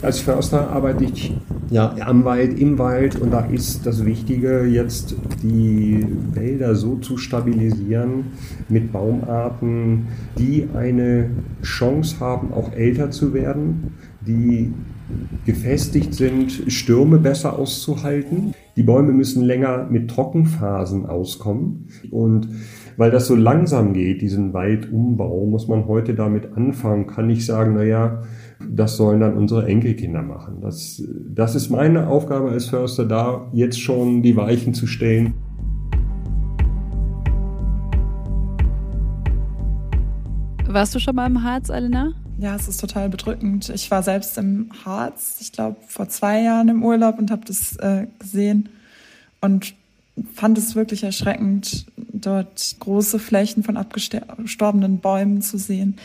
Als 0.01 0.21
Förster 0.21 0.69
arbeite 0.69 1.03
ich 1.03 1.33
ja, 1.69 1.93
am 1.99 2.23
Wald, 2.23 2.57
im 2.57 2.79
Wald 2.79 3.19
und 3.19 3.31
da 3.31 3.41
ist 3.41 3.85
das 3.85 4.05
Wichtige 4.05 4.63
jetzt 4.63 5.15
die 5.43 6.05
Wälder 6.33 6.75
so 6.75 6.95
zu 6.95 7.17
stabilisieren 7.17 8.25
mit 8.69 8.93
Baumarten, 8.93 10.07
die 10.37 10.67
eine 10.73 11.29
Chance 11.61 12.19
haben, 12.21 12.53
auch 12.53 12.71
älter 12.71 13.11
zu 13.11 13.33
werden, 13.33 13.91
die 14.25 14.73
gefestigt 15.45 16.13
sind, 16.13 16.51
Stürme 16.67 17.17
besser 17.17 17.59
auszuhalten. 17.59 18.53
Die 18.77 18.83
Bäume 18.83 19.11
müssen 19.11 19.43
länger 19.43 19.87
mit 19.89 20.09
Trockenphasen 20.09 21.07
auskommen 21.07 21.87
und 22.09 22.47
weil 22.95 23.11
das 23.11 23.27
so 23.27 23.35
langsam 23.35 23.93
geht, 23.93 24.21
diesen 24.21 24.53
Waldumbau, 24.53 25.45
muss 25.45 25.67
man 25.67 25.87
heute 25.87 26.13
damit 26.15 26.53
anfangen, 26.55 27.07
kann 27.07 27.29
ich 27.29 27.45
sagen, 27.45 27.75
naja, 27.75 28.23
das 28.67 28.97
sollen 28.97 29.21
dann 29.21 29.35
unsere 29.35 29.65
Enkelkinder 29.67 30.21
machen. 30.21 30.61
Das, 30.61 31.01
das 31.33 31.55
ist 31.55 31.69
meine 31.69 32.07
Aufgabe 32.07 32.49
als 32.51 32.65
Förster, 32.65 33.05
da 33.05 33.47
jetzt 33.53 33.79
schon 33.79 34.21
die 34.21 34.35
Weichen 34.35 34.73
zu 34.73 34.85
stellen. 34.85 35.33
Warst 40.67 40.93
du 40.93 40.99
schon 40.99 41.15
mal 41.15 41.25
im 41.25 41.43
Harz, 41.43 41.69
Elena? 41.69 42.13
Ja, 42.37 42.55
es 42.55 42.67
ist 42.67 42.79
total 42.79 43.09
bedrückend. 43.09 43.69
Ich 43.69 43.89
war 43.91 44.03
selbst 44.03 44.37
im 44.37 44.69
Harz, 44.85 45.37
ich 45.41 45.51
glaube, 45.51 45.77
vor 45.87 46.07
zwei 46.09 46.41
Jahren 46.41 46.69
im 46.69 46.83
Urlaub 46.83 47.17
und 47.17 47.31
habe 47.31 47.41
das 47.45 47.75
äh, 47.77 48.07
gesehen 48.19 48.69
und 49.41 49.73
fand 50.35 50.57
es 50.57 50.75
wirklich 50.75 51.03
erschreckend, 51.03 51.85
dort 51.97 52.75
große 52.79 53.19
Flächen 53.19 53.63
von 53.63 53.77
abgestorbenen 53.77 54.99
Bäumen 54.99 55.41
zu 55.41 55.57
sehen. 55.57 55.97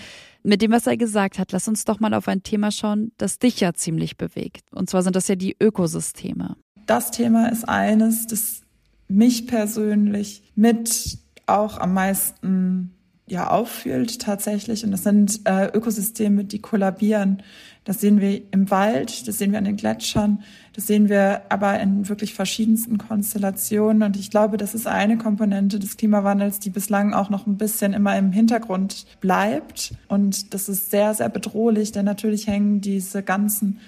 Mit 0.47 0.61
dem, 0.61 0.73
was 0.73 0.87
er 0.87 0.99
gesagt 0.99 1.39
hat, 1.39 1.53
lass 1.53 1.69
uns 1.69 1.87
doch 1.87 2.01
mal 2.01 2.13
auf 2.13 2.29
ein 2.29 2.43
Thema 2.43 2.71
schauen, 2.71 3.13
das 3.17 3.39
dich 3.39 3.61
ja 3.61 3.73
ziemlich 3.73 4.19
bewegt. 4.19 4.71
Und 4.73 4.91
zwar 4.91 5.03
sind 5.03 5.17
das 5.17 5.27
ja 5.27 5.37
die 5.37 5.57
Ökosysteme. 5.59 6.57
Das 6.85 7.11
Thema 7.11 7.49
ist 7.49 7.67
eines, 7.67 8.27
das 8.27 8.61
mich 9.09 9.47
persönlich 9.47 10.43
mit 10.55 11.19
auch 11.47 11.79
am 11.79 11.95
meisten 11.95 12.95
ja 13.27 13.51
auffühlt 13.51 14.21
tatsächlich. 14.21 14.85
Und 14.85 14.91
das 14.91 15.03
sind 15.03 15.41
äh, 15.45 15.69
Ökosysteme, 15.69 16.45
die 16.45 16.61
kollabieren. 16.61 17.43
Das 17.85 18.01
sehen 18.01 18.21
wir 18.21 18.41
im 18.51 18.71
Wald, 18.71 19.29
das 19.29 19.39
sehen 19.39 19.53
wir 19.53 19.59
an 19.59 19.65
den 19.65 19.77
Gletschern, 19.77 20.43
das 20.73 20.87
sehen 20.87 21.11
wir 21.11 21.43
aber 21.51 21.79
in 21.81 22.09
wirklich 22.09 22.33
verschiedensten 22.33 22.97
Konstellationen. 22.97 24.03
Und 24.03 24.17
ich 24.17 24.31
glaube, 24.31 24.57
das 24.57 24.75
ist 24.75 24.87
eine 24.87 25.19
Komponente 25.19 25.79
des 25.79 25.99
Klimawandels, 25.99 26.61
die 26.61 26.71
bislang 26.71 27.13
auch 27.13 27.29
noch 27.29 27.47
ein 27.47 27.59
bisschen 27.59 27.93
immer 27.93 28.17
im 28.17 28.33
Hintergrund 28.33 29.07
bleibt. 29.21 29.93
Und 30.09 30.55
das 30.55 30.71
ist 30.71 30.91
sehr, 30.91 31.13
sehr 31.13 31.29
bedrohlich, 31.29 31.93
denn 31.93 32.07
natürlich 32.07 32.47
hängen 32.47 32.81
diese 32.81 33.23
ganzen 33.23 33.81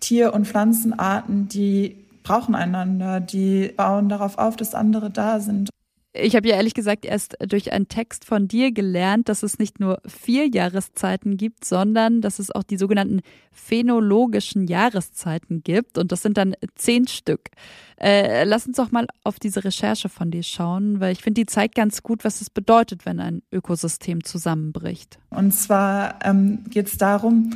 Tier- 0.00 0.34
und 0.34 0.46
Pflanzenarten, 0.46 1.46
die 1.48 1.96
brauchen 2.22 2.54
einander, 2.54 3.20
die 3.20 3.68
bauen 3.76 4.08
darauf 4.08 4.38
auf, 4.38 4.56
dass 4.56 4.74
andere 4.74 5.10
da 5.10 5.40
sind. 5.40 5.70
Ich 6.12 6.34
habe 6.34 6.48
ja 6.48 6.56
ehrlich 6.56 6.74
gesagt 6.74 7.04
erst 7.04 7.36
durch 7.46 7.72
einen 7.72 7.86
Text 7.86 8.24
von 8.24 8.48
dir 8.48 8.72
gelernt, 8.72 9.28
dass 9.28 9.44
es 9.44 9.60
nicht 9.60 9.78
nur 9.78 10.00
vier 10.06 10.48
Jahreszeiten 10.48 11.36
gibt, 11.36 11.64
sondern 11.64 12.20
dass 12.20 12.40
es 12.40 12.50
auch 12.50 12.64
die 12.64 12.78
sogenannten 12.78 13.20
phänologischen 13.52 14.66
Jahreszeiten 14.66 15.62
gibt. 15.62 15.98
Und 15.98 16.10
das 16.10 16.22
sind 16.22 16.36
dann 16.36 16.54
zehn 16.74 17.06
Stück. 17.06 17.50
Äh, 17.96 18.42
lass 18.42 18.66
uns 18.66 18.78
doch 18.78 18.90
mal 18.90 19.06
auf 19.22 19.38
diese 19.38 19.64
Recherche 19.64 20.08
von 20.08 20.32
dir 20.32 20.42
schauen, 20.42 20.98
weil 20.98 21.12
ich 21.12 21.22
finde, 21.22 21.42
die 21.42 21.46
zeigt 21.46 21.76
ganz 21.76 22.02
gut, 22.02 22.24
was 22.24 22.40
es 22.40 22.50
bedeutet, 22.50 23.06
wenn 23.06 23.20
ein 23.20 23.42
Ökosystem 23.52 24.24
zusammenbricht. 24.24 25.20
Und 25.30 25.52
zwar 25.52 26.18
ähm, 26.24 26.64
geht 26.70 26.88
es 26.88 26.96
darum, 26.96 27.50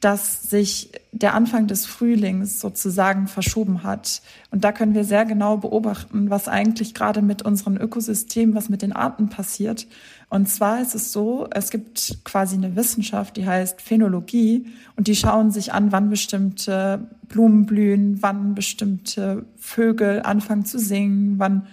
dass 0.00 0.48
sich 0.48 0.90
der 1.12 1.34
Anfang 1.34 1.66
des 1.66 1.84
Frühlings 1.84 2.58
sozusagen 2.58 3.26
verschoben 3.26 3.82
hat. 3.82 4.22
Und 4.50 4.64
da 4.64 4.72
können 4.72 4.94
wir 4.94 5.04
sehr 5.04 5.26
genau 5.26 5.58
beobachten, 5.58 6.30
was 6.30 6.48
eigentlich 6.48 6.94
gerade 6.94 7.20
mit 7.20 7.42
unseren 7.42 7.76
Ökosystemen, 7.76 8.54
was 8.54 8.70
mit 8.70 8.80
den 8.80 8.92
Arten 8.92 9.28
passiert. 9.28 9.86
Und 10.30 10.48
zwar 10.48 10.80
ist 10.80 10.94
es 10.94 11.12
so, 11.12 11.48
es 11.50 11.70
gibt 11.70 12.18
quasi 12.24 12.56
eine 12.56 12.76
Wissenschaft, 12.76 13.36
die 13.36 13.46
heißt 13.46 13.82
Phänologie, 13.82 14.66
und 14.96 15.06
die 15.06 15.16
schauen 15.16 15.50
sich 15.50 15.72
an, 15.72 15.92
wann 15.92 16.08
bestimmte 16.08 17.06
Blumen 17.28 17.66
blühen, 17.66 18.22
wann 18.22 18.54
bestimmte 18.54 19.44
Vögel 19.58 20.22
anfangen 20.22 20.64
zu 20.64 20.78
singen, 20.78 21.34
wann 21.38 21.66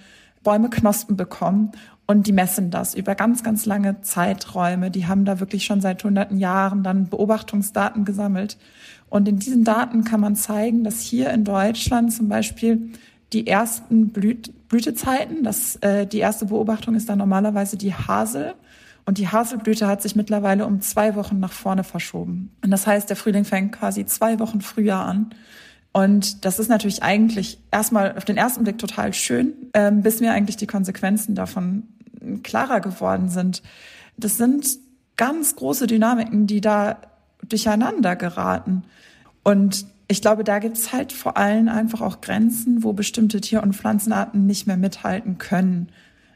Bäume 0.43 0.69
Knospen 0.69 1.17
bekommen. 1.17 1.71
Und 2.08 2.26
die 2.26 2.32
messen 2.32 2.72
das 2.72 2.95
über 2.95 3.16
ganz, 3.16 3.43
ganz 3.43 3.66
lange 3.66 4.01
Zeiträume. 4.01 4.89
Die 4.89 5.08
haben 5.08 5.26
da 5.26 5.41
wirklich 5.41 5.66
schon 5.66 5.82
seit 5.82 6.03
hunderten 6.05 6.38
Jahren 6.38 6.82
dann 6.82 7.10
Beobachtungsdaten 7.10 8.05
gesammelt. 8.05 8.58
Und 9.10 9.28
in 9.28 9.39
diesen 9.39 9.66
Daten 9.66 10.05
kann 10.05 10.22
man 10.22 10.38
zeigen, 10.38 10.86
dass 10.86 11.01
hier 11.01 11.32
in 11.32 11.43
Deutschland 11.43 12.14
zum 12.14 12.30
Beispiel 12.30 12.91
die 13.34 13.45
ersten 13.45 14.10
Blüt 14.10 14.53
Blütezeiten, 14.70 15.43
das, 15.43 15.78
äh, 15.78 16.05
die 16.05 16.20
erste 16.20 16.45
Beobachtung 16.45 16.95
ist 16.95 17.08
dann 17.08 17.20
normalerweise 17.20 17.78
die 17.78 17.93
Hasel. 17.93 18.53
Und 19.05 19.18
die 19.18 19.30
Haselblüte 19.30 19.88
hat 19.88 20.01
sich 20.01 20.18
mittlerweile 20.18 20.66
um 20.66 20.82
zwei 20.82 21.16
Wochen 21.16 21.39
nach 21.39 21.53
vorne 21.53 21.86
verschoben. 21.86 22.51
Und 22.62 22.72
das 22.72 22.86
heißt, 22.86 23.10
der 23.10 23.16
Frühling 23.16 23.45
fängt 23.45 23.72
quasi 23.72 24.05
zwei 24.05 24.38
Wochen 24.39 24.60
früher 24.60 24.97
an. 24.97 25.30
Und 25.93 26.43
das 26.43 26.60
ist 26.60 26.68
natürlich 26.68 27.03
eigentlich 27.03 27.58
erstmal 27.72 28.18
auf 28.18 28.26
den 28.26 28.36
ersten 28.36 28.66
Blick 28.66 28.78
total 28.78 29.14
schön, 29.14 29.53
ähm, 29.74 30.01
bis 30.01 30.20
mir 30.20 30.34
eigentlich 30.34 30.58
die 30.58 30.68
Konsequenzen 30.68 31.36
davon 31.36 31.84
klarer 32.43 32.82
geworden 32.82 33.30
sind. 33.30 33.61
Das 34.17 34.38
sind 34.38 34.67
ganz 35.15 35.55
große 35.55 35.88
Dynamiken, 35.88 36.47
die 36.47 36.61
da 36.61 36.97
durcheinander 37.47 38.15
geraten. 38.15 38.84
Und 39.43 39.86
ich 40.07 40.21
glaube, 40.21 40.43
da 40.43 40.59
gibt 40.59 40.78
es 40.78 40.93
halt 40.93 41.11
vor 41.11 41.38
allem 41.38 41.67
einfach 41.67 42.01
auch 42.01 42.21
Grenzen, 42.21 42.84
wo 42.84 42.93
bestimmte 42.93 43.41
Tier- 43.41 43.63
und 43.63 43.75
Pflanzenarten 43.75 44.45
nicht 44.45 44.67
mehr 44.67 44.78
mithalten 44.78 45.38
können. 45.38 45.89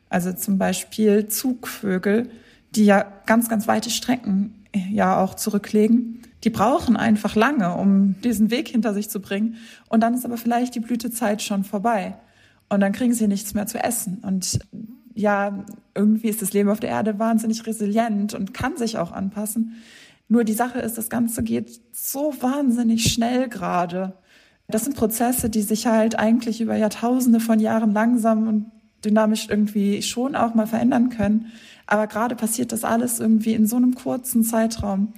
Also 0.09 0.33
zum 0.33 0.57
Beispiel 0.57 1.27
Zugvögel, 1.27 2.29
die 2.75 2.85
ja 2.85 3.05
ganz, 3.25 3.47
ganz 3.47 3.67
weite 3.67 3.89
Strecken 3.89 4.65
ja 4.73 5.21
auch 5.21 5.35
zurücklegen. 5.35 6.21
Die 6.43 6.49
brauchen 6.49 6.97
einfach 6.97 7.35
lange, 7.35 7.75
um 7.75 8.19
diesen 8.21 8.51
Weg 8.51 8.69
hinter 8.69 8.93
sich 8.93 9.09
zu 9.09 9.21
bringen. 9.21 9.57
Und 9.89 10.01
dann 10.01 10.13
ist 10.13 10.25
aber 10.25 10.37
vielleicht 10.37 10.75
die 10.75 10.79
Blütezeit 10.79 11.41
schon 11.41 11.63
vorbei. 11.63 12.15
Und 12.67 12.79
dann 12.81 12.93
kriegen 12.93 13.13
sie 13.13 13.27
nichts 13.27 13.53
mehr 13.53 13.67
zu 13.67 13.81
essen. 13.81 14.19
Und 14.21 14.59
ja, 15.14 15.64
irgendwie 15.95 16.30
ist 16.30 16.41
das 16.41 16.53
Leben 16.53 16.70
auf 16.70 16.80
der 16.80 16.89
Erde 16.89 17.20
wahnsinnig 17.20 17.66
resilient 17.66 18.34
und 18.34 18.53
kann 18.53 18.78
sich 18.78 18.97
auch 18.97 19.12
anpassen. 19.12 19.76
Nur 20.28 20.43
die 20.43 20.53
Sache 20.53 20.80
ist, 20.80 20.97
das 20.97 21.09
Ganze 21.09 21.43
geht 21.43 21.82
so 21.91 22.34
wahnsinnig 22.39 23.12
schnell 23.12 23.49
gerade. 23.49 24.14
Das 24.70 24.86
sind 24.86 24.95
Prozesse, 24.95 25.49
die 25.49 25.62
sich 25.62 25.88
halt 25.88 26.18
eigentlich 26.18 26.62
über 26.62 26.76
Jahrtausende 26.76 27.39
von 27.39 27.59
Jahren 27.59 27.91
langsam 27.91 28.47
und 28.47 28.72
dynamisch 29.03 29.49
irgendwie 29.49 30.01
schon 30.01 30.36
auch 30.36 30.53
mal 30.53 30.68
verändern 30.68 31.09
können. 31.09 31.51
Aber 31.88 32.07
gerade 32.07 32.36
passiert 32.36 32.72
das 32.72 32.86
alles 32.86 33.20
irgendwie 33.20 33.53
in 33.53 33.68
so 33.68 33.76
einem 33.76 33.95
kurzen 33.95 34.43
Zeitraum. 34.43 35.14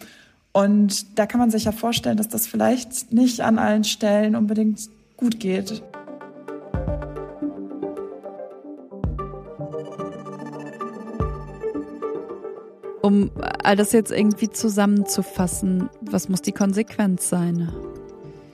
Und 0.52 1.20
da 1.20 1.26
kann 1.26 1.40
man 1.40 1.52
sich 1.52 1.66
ja 1.66 1.72
vorstellen, 1.72 2.18
dass 2.18 2.30
das 2.30 2.48
vielleicht 2.48 3.12
nicht 3.12 3.42
an 3.42 3.60
allen 3.60 3.84
Stellen 3.84 4.36
unbedingt 4.36 4.90
gut 5.18 5.40
geht. 5.40 5.84
Um 13.14 13.30
all 13.64 13.76
das 13.76 13.92
jetzt 13.92 14.12
irgendwie 14.12 14.50
zusammenzufassen, 14.50 15.88
was 16.02 16.30
muss 16.30 16.42
die 16.42 16.52
Konsequenz 16.52 17.30
sein? 17.30 17.72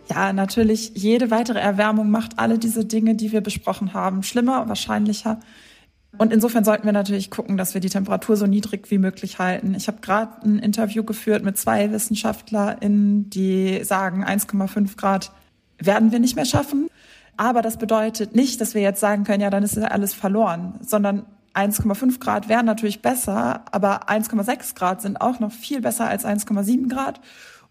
Ja, 0.09 0.33
natürlich, 0.33 0.91
jede 0.95 1.31
weitere 1.31 1.59
Erwärmung 1.59 2.11
macht 2.11 2.37
alle 2.39 2.59
diese 2.59 2.83
Dinge, 2.83 3.15
die 3.15 3.31
wir 3.31 3.39
besprochen 3.39 3.93
haben, 3.93 4.21
schlimmer, 4.21 4.67
wahrscheinlicher. 4.67 5.39
Und 6.17 6.33
insofern 6.33 6.65
sollten 6.65 6.83
wir 6.83 6.91
natürlich 6.91 7.31
gucken, 7.31 7.55
dass 7.55 7.73
wir 7.73 7.79
die 7.79 7.89
Temperatur 7.89 8.35
so 8.35 8.47
niedrig 8.47 8.91
wie 8.91 8.97
möglich 8.97 9.39
halten. 9.39 9.75
Ich 9.75 9.87
habe 9.87 10.01
gerade 10.01 10.33
ein 10.43 10.59
Interview 10.59 11.05
geführt 11.05 11.45
mit 11.45 11.57
zwei 11.57 11.93
WissenschaftlerInnen, 11.93 13.29
die 13.29 13.85
sagen, 13.85 14.25
1,5 14.25 14.97
Grad 14.97 15.31
werden 15.77 16.11
wir 16.11 16.19
nicht 16.19 16.35
mehr 16.35 16.43
schaffen. 16.43 16.89
Aber 17.37 17.61
das 17.61 17.77
bedeutet 17.77 18.35
nicht, 18.35 18.59
dass 18.59 18.73
wir 18.73 18.81
jetzt 18.81 18.99
sagen 18.99 19.23
können, 19.23 19.41
ja, 19.41 19.49
dann 19.49 19.63
ist 19.63 19.77
alles 19.77 20.13
verloren, 20.13 20.73
sondern 20.81 21.25
1,5 21.53 22.19
Grad 22.19 22.49
wären 22.49 22.65
natürlich 22.65 23.01
besser, 23.01 23.65
aber 23.71 24.09
1,6 24.09 24.75
Grad 24.75 25.01
sind 25.01 25.19
auch 25.19 25.39
noch 25.39 25.51
viel 25.51 25.81
besser 25.81 26.07
als 26.07 26.25
1,7 26.25 26.89
Grad 26.89 27.19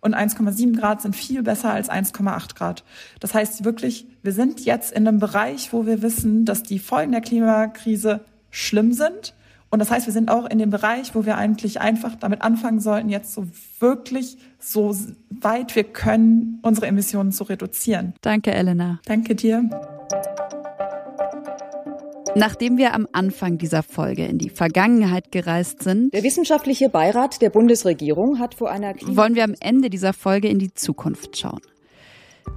und 0.00 0.14
1,7 0.14 0.78
Grad 0.78 1.02
sind 1.02 1.16
viel 1.16 1.42
besser 1.42 1.72
als 1.72 1.90
1,8 1.90 2.54
Grad. 2.54 2.84
Das 3.20 3.34
heißt 3.34 3.64
wirklich, 3.64 4.06
wir 4.22 4.32
sind 4.32 4.64
jetzt 4.64 4.92
in 4.92 5.08
einem 5.08 5.18
Bereich, 5.18 5.72
wo 5.72 5.86
wir 5.86 6.02
wissen, 6.02 6.44
dass 6.44 6.62
die 6.62 6.78
Folgen 6.78 7.12
der 7.12 7.20
Klimakrise 7.20 8.20
schlimm 8.50 8.92
sind. 8.92 9.34
Und 9.70 9.80
das 9.80 9.90
heißt, 9.90 10.06
wir 10.06 10.12
sind 10.12 10.30
auch 10.30 10.46
in 10.48 10.58
dem 10.58 10.70
Bereich, 10.70 11.14
wo 11.14 11.26
wir 11.26 11.36
eigentlich 11.36 11.80
einfach 11.80 12.14
damit 12.14 12.42
anfangen 12.42 12.80
sollten, 12.80 13.10
jetzt 13.10 13.34
so 13.34 13.48
wirklich 13.80 14.38
so 14.58 14.96
weit 15.30 15.76
wir 15.76 15.84
können, 15.84 16.58
unsere 16.62 16.86
Emissionen 16.86 17.32
zu 17.32 17.44
reduzieren. 17.44 18.14
Danke, 18.22 18.52
Elena. 18.52 19.00
Danke 19.04 19.34
dir. 19.34 19.68
Nachdem 22.38 22.78
wir 22.78 22.94
am 22.94 23.08
Anfang 23.12 23.58
dieser 23.58 23.82
Folge 23.82 24.24
in 24.24 24.38
die 24.38 24.50
Vergangenheit 24.50 25.32
gereist 25.32 25.82
sind, 25.82 26.14
der 26.14 26.22
wissenschaftliche 26.22 26.88
Beirat 26.88 27.42
der 27.42 27.50
Bundesregierung 27.50 28.38
hat 28.38 28.54
vor 28.54 28.70
einer 28.70 28.94
Klima 28.94 29.16
wollen 29.16 29.34
wir 29.34 29.42
am 29.42 29.54
Ende 29.58 29.90
dieser 29.90 30.12
Folge 30.12 30.46
in 30.48 30.60
die 30.60 30.72
Zukunft 30.72 31.36
schauen. 31.36 31.60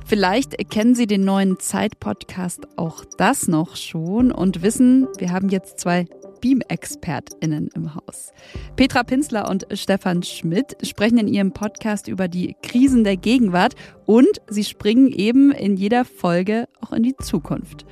Vielleicht 0.05 0.69
kennen 0.69 0.93
Sie 0.93 1.07
den 1.07 1.25
neuen 1.25 1.59
Zeit-Podcast 1.59 2.67
auch 2.75 3.03
das 3.17 3.47
noch 3.47 3.75
schon 3.75 4.31
und 4.31 4.61
wissen, 4.61 5.07
wir 5.17 5.31
haben 5.31 5.49
jetzt 5.49 5.79
zwei 5.79 6.05
Beam-ExpertInnen 6.41 7.69
im 7.75 7.95
Haus. 7.95 8.33
Petra 8.75 9.01
Pinsler 9.03 9.49
und 9.49 9.65
Stefan 9.73 10.21
Schmidt 10.21 10.77
sprechen 10.83 11.17
in 11.17 11.27
ihrem 11.27 11.53
Podcast 11.53 12.07
über 12.07 12.27
die 12.27 12.55
Krisen 12.61 13.03
der 13.03 13.17
Gegenwart 13.17 13.73
und 14.05 14.41
sie 14.47 14.63
springen 14.63 15.11
eben 15.11 15.51
in 15.51 15.75
jeder 15.75 16.05
Folge 16.05 16.67
auch 16.81 16.91
in 16.91 17.01
die 17.01 17.15
Zukunft 17.17 17.85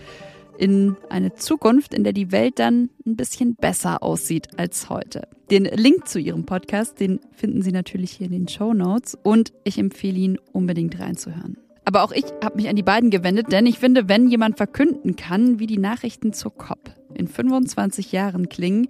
in 0.60 0.98
eine 1.10 1.34
Zukunft, 1.34 1.94
in 1.94 2.04
der 2.04 2.14
die 2.14 2.32
Welt 2.32 2.60
dann 2.60 2.90
ein 3.06 3.16
bisschen 3.16 3.56
besser 3.56 4.04
aussieht 4.04 4.60
als 4.60 4.90
heute. 4.90 5.28
Den 5.50 5.64
Link 5.64 6.08
zu 6.08 6.20
ihrem 6.20 6.46
Podcast, 6.46 7.00
den 7.00 7.20
finden 7.32 7.62
Sie 7.62 7.72
natürlich 7.72 8.12
hier 8.12 8.28
in 8.28 8.34
den 8.34 8.48
Show 8.48 8.74
Notes 8.74 9.18
und 9.24 9.54
ich 9.64 9.78
empfehle 9.78 10.18
ihn 10.18 10.38
unbedingt 10.52 11.00
reinzuhören. 11.00 11.58
Aber 11.86 12.04
auch 12.04 12.12
ich 12.12 12.26
habe 12.44 12.58
mich 12.58 12.70
an 12.70 12.76
die 12.76 12.84
beiden 12.84 13.10
gewendet, 13.10 13.52
denn 13.52 13.66
ich 13.66 13.80
finde, 13.80 14.08
wenn 14.08 14.30
jemand 14.30 14.58
verkünden 14.58 15.16
kann, 15.16 15.60
wie 15.60 15.66
die 15.66 15.80
Nachrichten 15.80 16.34
zur 16.34 16.54
COP 16.54 16.92
in 17.16 17.28
25 17.28 18.12
Jahren 18.12 18.50
klingen, 18.50 18.90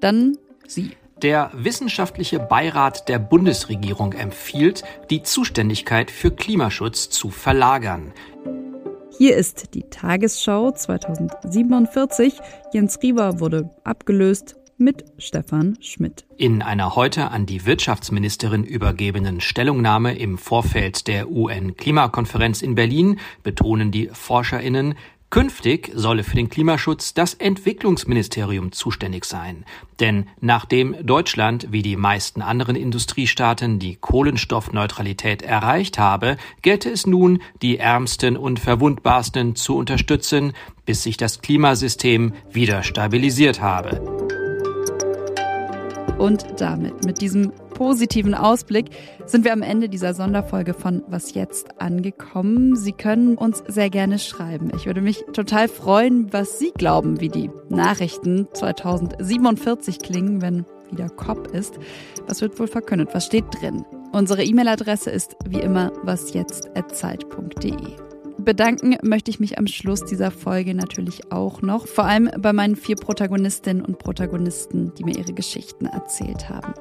dann 0.00 0.36
sie. 0.66 0.90
Der 1.22 1.52
wissenschaftliche 1.54 2.40
Beirat 2.40 3.08
der 3.08 3.18
Bundesregierung 3.18 4.12
empfiehlt, 4.12 4.82
die 5.08 5.22
Zuständigkeit 5.22 6.10
für 6.10 6.32
Klimaschutz 6.32 7.08
zu 7.08 7.30
verlagern. 7.30 8.12
Hier 9.16 9.36
ist 9.36 9.74
die 9.74 9.84
Tagesschau 9.84 10.72
2047. 10.72 12.34
Jens 12.72 12.98
Rieber 13.00 13.38
wurde 13.38 13.70
abgelöst 13.84 14.56
mit 14.76 15.04
Stefan 15.18 15.78
Schmidt. 15.80 16.24
In 16.36 16.62
einer 16.62 16.96
heute 16.96 17.30
an 17.30 17.46
die 17.46 17.64
Wirtschaftsministerin 17.64 18.64
übergebenen 18.64 19.40
Stellungnahme 19.40 20.18
im 20.18 20.36
Vorfeld 20.36 21.06
der 21.06 21.30
UN-Klimakonferenz 21.30 22.60
in 22.60 22.74
Berlin 22.74 23.20
betonen 23.44 23.92
die 23.92 24.10
Forscherinnen, 24.12 24.96
Künftig 25.34 25.90
solle 25.96 26.22
für 26.22 26.36
den 26.36 26.48
Klimaschutz 26.48 27.12
das 27.12 27.34
Entwicklungsministerium 27.34 28.70
zuständig 28.70 29.24
sein. 29.24 29.64
Denn 29.98 30.28
nachdem 30.40 30.94
Deutschland 31.04 31.72
wie 31.72 31.82
die 31.82 31.96
meisten 31.96 32.40
anderen 32.40 32.76
Industriestaaten 32.76 33.80
die 33.80 33.96
Kohlenstoffneutralität 33.96 35.42
erreicht 35.42 35.98
habe, 35.98 36.36
gelte 36.62 36.88
es 36.88 37.08
nun, 37.08 37.42
die 37.62 37.78
Ärmsten 37.78 38.36
und 38.36 38.60
Verwundbarsten 38.60 39.56
zu 39.56 39.76
unterstützen, 39.76 40.52
bis 40.86 41.02
sich 41.02 41.16
das 41.16 41.40
Klimasystem 41.40 42.34
wieder 42.52 42.84
stabilisiert 42.84 43.60
habe. 43.60 44.43
Und 46.24 46.58
damit, 46.58 47.04
mit 47.04 47.20
diesem 47.20 47.52
positiven 47.74 48.34
Ausblick, 48.34 48.86
sind 49.26 49.44
wir 49.44 49.52
am 49.52 49.60
Ende 49.60 49.90
dieser 49.90 50.14
Sonderfolge 50.14 50.72
von 50.72 51.02
Was 51.06 51.34
jetzt 51.34 51.82
angekommen. 51.82 52.76
Sie 52.76 52.92
können 52.92 53.36
uns 53.36 53.62
sehr 53.68 53.90
gerne 53.90 54.18
schreiben. 54.18 54.72
Ich 54.74 54.86
würde 54.86 55.02
mich 55.02 55.26
total 55.34 55.68
freuen, 55.68 56.32
was 56.32 56.58
Sie 56.58 56.72
glauben, 56.72 57.20
wie 57.20 57.28
die 57.28 57.50
Nachrichten 57.68 58.48
2047 58.54 59.98
klingen, 59.98 60.40
wenn 60.40 60.64
wieder 60.90 61.10
COP 61.10 61.48
ist. 61.48 61.78
Was 62.26 62.40
wird 62.40 62.58
wohl 62.58 62.68
verkündet? 62.68 63.10
Was 63.12 63.26
steht 63.26 63.44
drin? 63.60 63.84
Unsere 64.12 64.44
E-Mail-Adresse 64.44 65.10
ist 65.10 65.36
wie 65.46 65.60
immer 65.60 65.92
wasjetzt.zeit.de. 66.04 68.03
Bedanken 68.44 68.96
möchte 69.02 69.30
ich 69.30 69.40
mich 69.40 69.58
am 69.58 69.66
Schluss 69.66 70.04
dieser 70.04 70.30
Folge 70.30 70.74
natürlich 70.74 71.32
auch 71.32 71.62
noch, 71.62 71.86
vor 71.86 72.04
allem 72.04 72.30
bei 72.38 72.52
meinen 72.52 72.76
vier 72.76 72.96
Protagonistinnen 72.96 73.84
und 73.84 73.98
Protagonisten, 73.98 74.92
die 74.94 75.04
mir 75.04 75.16
ihre 75.16 75.32
Geschichten 75.32 75.86
erzählt 75.86 76.48
haben. 76.48 76.74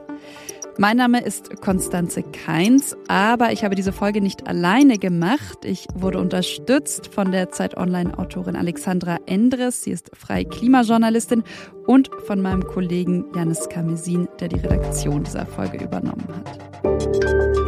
Mein 0.77 0.97
Name 0.97 1.21
ist 1.21 1.61
Konstanze 1.61 2.23
Keins, 2.23 2.97
aber 3.07 3.51
ich 3.51 3.63
habe 3.63 3.75
diese 3.75 3.91
Folge 3.91 4.21
nicht 4.21 4.47
alleine 4.47 4.97
gemacht. 4.97 5.65
Ich 5.65 5.85
wurde 5.93 6.19
unterstützt 6.19 7.13
von 7.13 7.31
der 7.31 7.51
Zeit 7.51 7.77
Online-Autorin 7.77 8.55
Alexandra 8.55 9.19
Endres, 9.27 9.83
sie 9.83 9.91
ist 9.91 10.09
freie 10.15 10.45
Klimajournalistin, 10.45 11.43
und 11.85 12.09
von 12.25 12.41
meinem 12.41 12.63
Kollegen 12.63 13.25
Janis 13.35 13.69
Kamesin, 13.69 14.27
der 14.39 14.47
die 14.47 14.59
Redaktion 14.59 15.23
dieser 15.23 15.45
Folge 15.45 15.83
übernommen 15.83 16.27
hat. 16.27 17.62